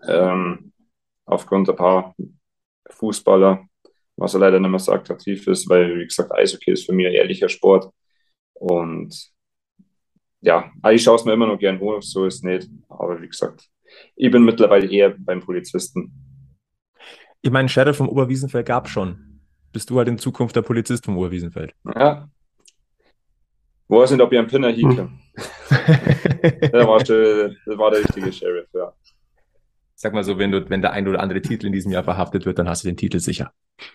[0.07, 0.73] Ähm,
[1.25, 2.15] aufgrund ein paar
[2.89, 3.65] Fußballer,
[4.15, 7.07] was er leider nicht mehr so attraktiv ist, weil, wie gesagt, Eishockey ist für mich
[7.07, 7.91] ein ehrlicher Sport.
[8.53, 9.31] Und
[10.41, 12.69] ja, ich schaue es mir immer noch gern an, so ist es nicht.
[12.89, 13.69] Aber wie gesagt,
[14.15, 16.11] ich bin mittlerweile eher beim Polizisten.
[17.41, 19.41] Ich meine, Sheriff vom Oberwiesenfeld gab schon.
[19.71, 21.73] Bist du halt in Zukunft der Polizist vom Oberwiesenfeld?
[21.95, 22.29] Ja.
[23.87, 25.03] Wo weiß nicht, ob ich einen Pinner hieke.
[25.03, 25.19] Hm.
[26.71, 28.93] das, war schon, das war der richtige Sheriff, ja
[29.97, 32.45] sag mal so, wenn du, wenn der ein oder andere Titel in diesem Jahr verhaftet
[32.45, 33.51] wird, dann hast du den Titel sicher.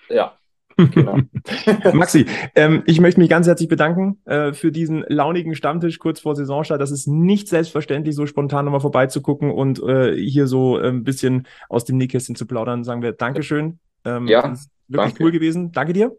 [0.09, 0.37] Ja.
[0.77, 1.19] Genau.
[1.93, 6.35] Maxi, ähm, ich möchte mich ganz herzlich bedanken äh, für diesen launigen Stammtisch kurz vor
[6.35, 6.81] Saisonstart.
[6.81, 11.47] Das ist nicht selbstverständlich, so spontan nochmal vorbeizugucken und äh, hier so äh, ein bisschen
[11.69, 12.85] aus dem Nähkästchen zu plaudern.
[12.85, 13.79] Sagen wir Dankeschön.
[14.05, 14.43] Ähm, ja,
[14.89, 15.25] wirklich danke.
[15.25, 15.73] cool gewesen.
[15.73, 16.17] Danke dir.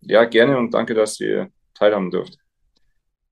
[0.00, 2.38] Ja, gerne und danke, dass ihr teilhaben dürft.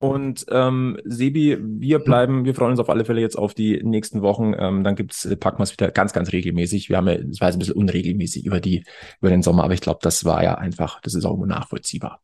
[0.03, 4.21] Und ähm, Sebi, wir bleiben, wir freuen uns auf alle Fälle jetzt auf die nächsten
[4.21, 4.53] Wochen.
[4.59, 6.89] Ähm, dann gibt's äh, Packmas wieder ganz, ganz regelmäßig.
[6.89, 8.83] Wir haben ja, es war jetzt ein bisschen unregelmäßig über die,
[9.21, 12.21] über den Sommer, aber ich glaube, das war ja einfach, das ist auch immer nachvollziehbar.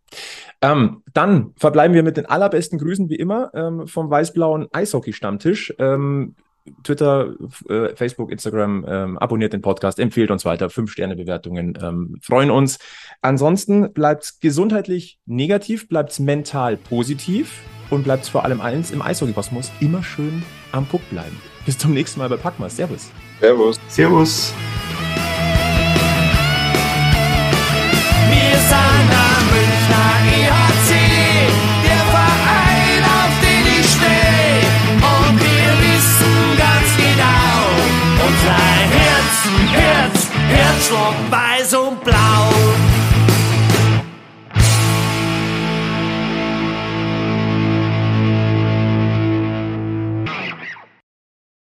[0.60, 5.74] Ähm, dann verbleiben wir mit den allerbesten Grüßen wie immer ähm, vom weiß-blauen Eishockey-Stammtisch.
[5.78, 6.34] Ähm,
[6.82, 7.34] Twitter,
[7.68, 12.50] äh, Facebook, Instagram, ähm, abonniert den Podcast, empfehlt uns weiter, fünf Sterne Bewertungen, ähm, freuen
[12.50, 12.78] uns.
[13.22, 17.60] Ansonsten bleibt gesundheitlich negativ, bleibt mental positiv
[17.90, 20.42] und bleibt vor allem eins im Eishockey-Kosmos immer schön
[20.72, 21.40] am Puck bleiben.
[21.64, 22.76] Bis zum nächsten Mal bei Packmas.
[22.76, 23.10] Servus.
[23.40, 23.80] Servus.
[23.88, 24.54] Servus.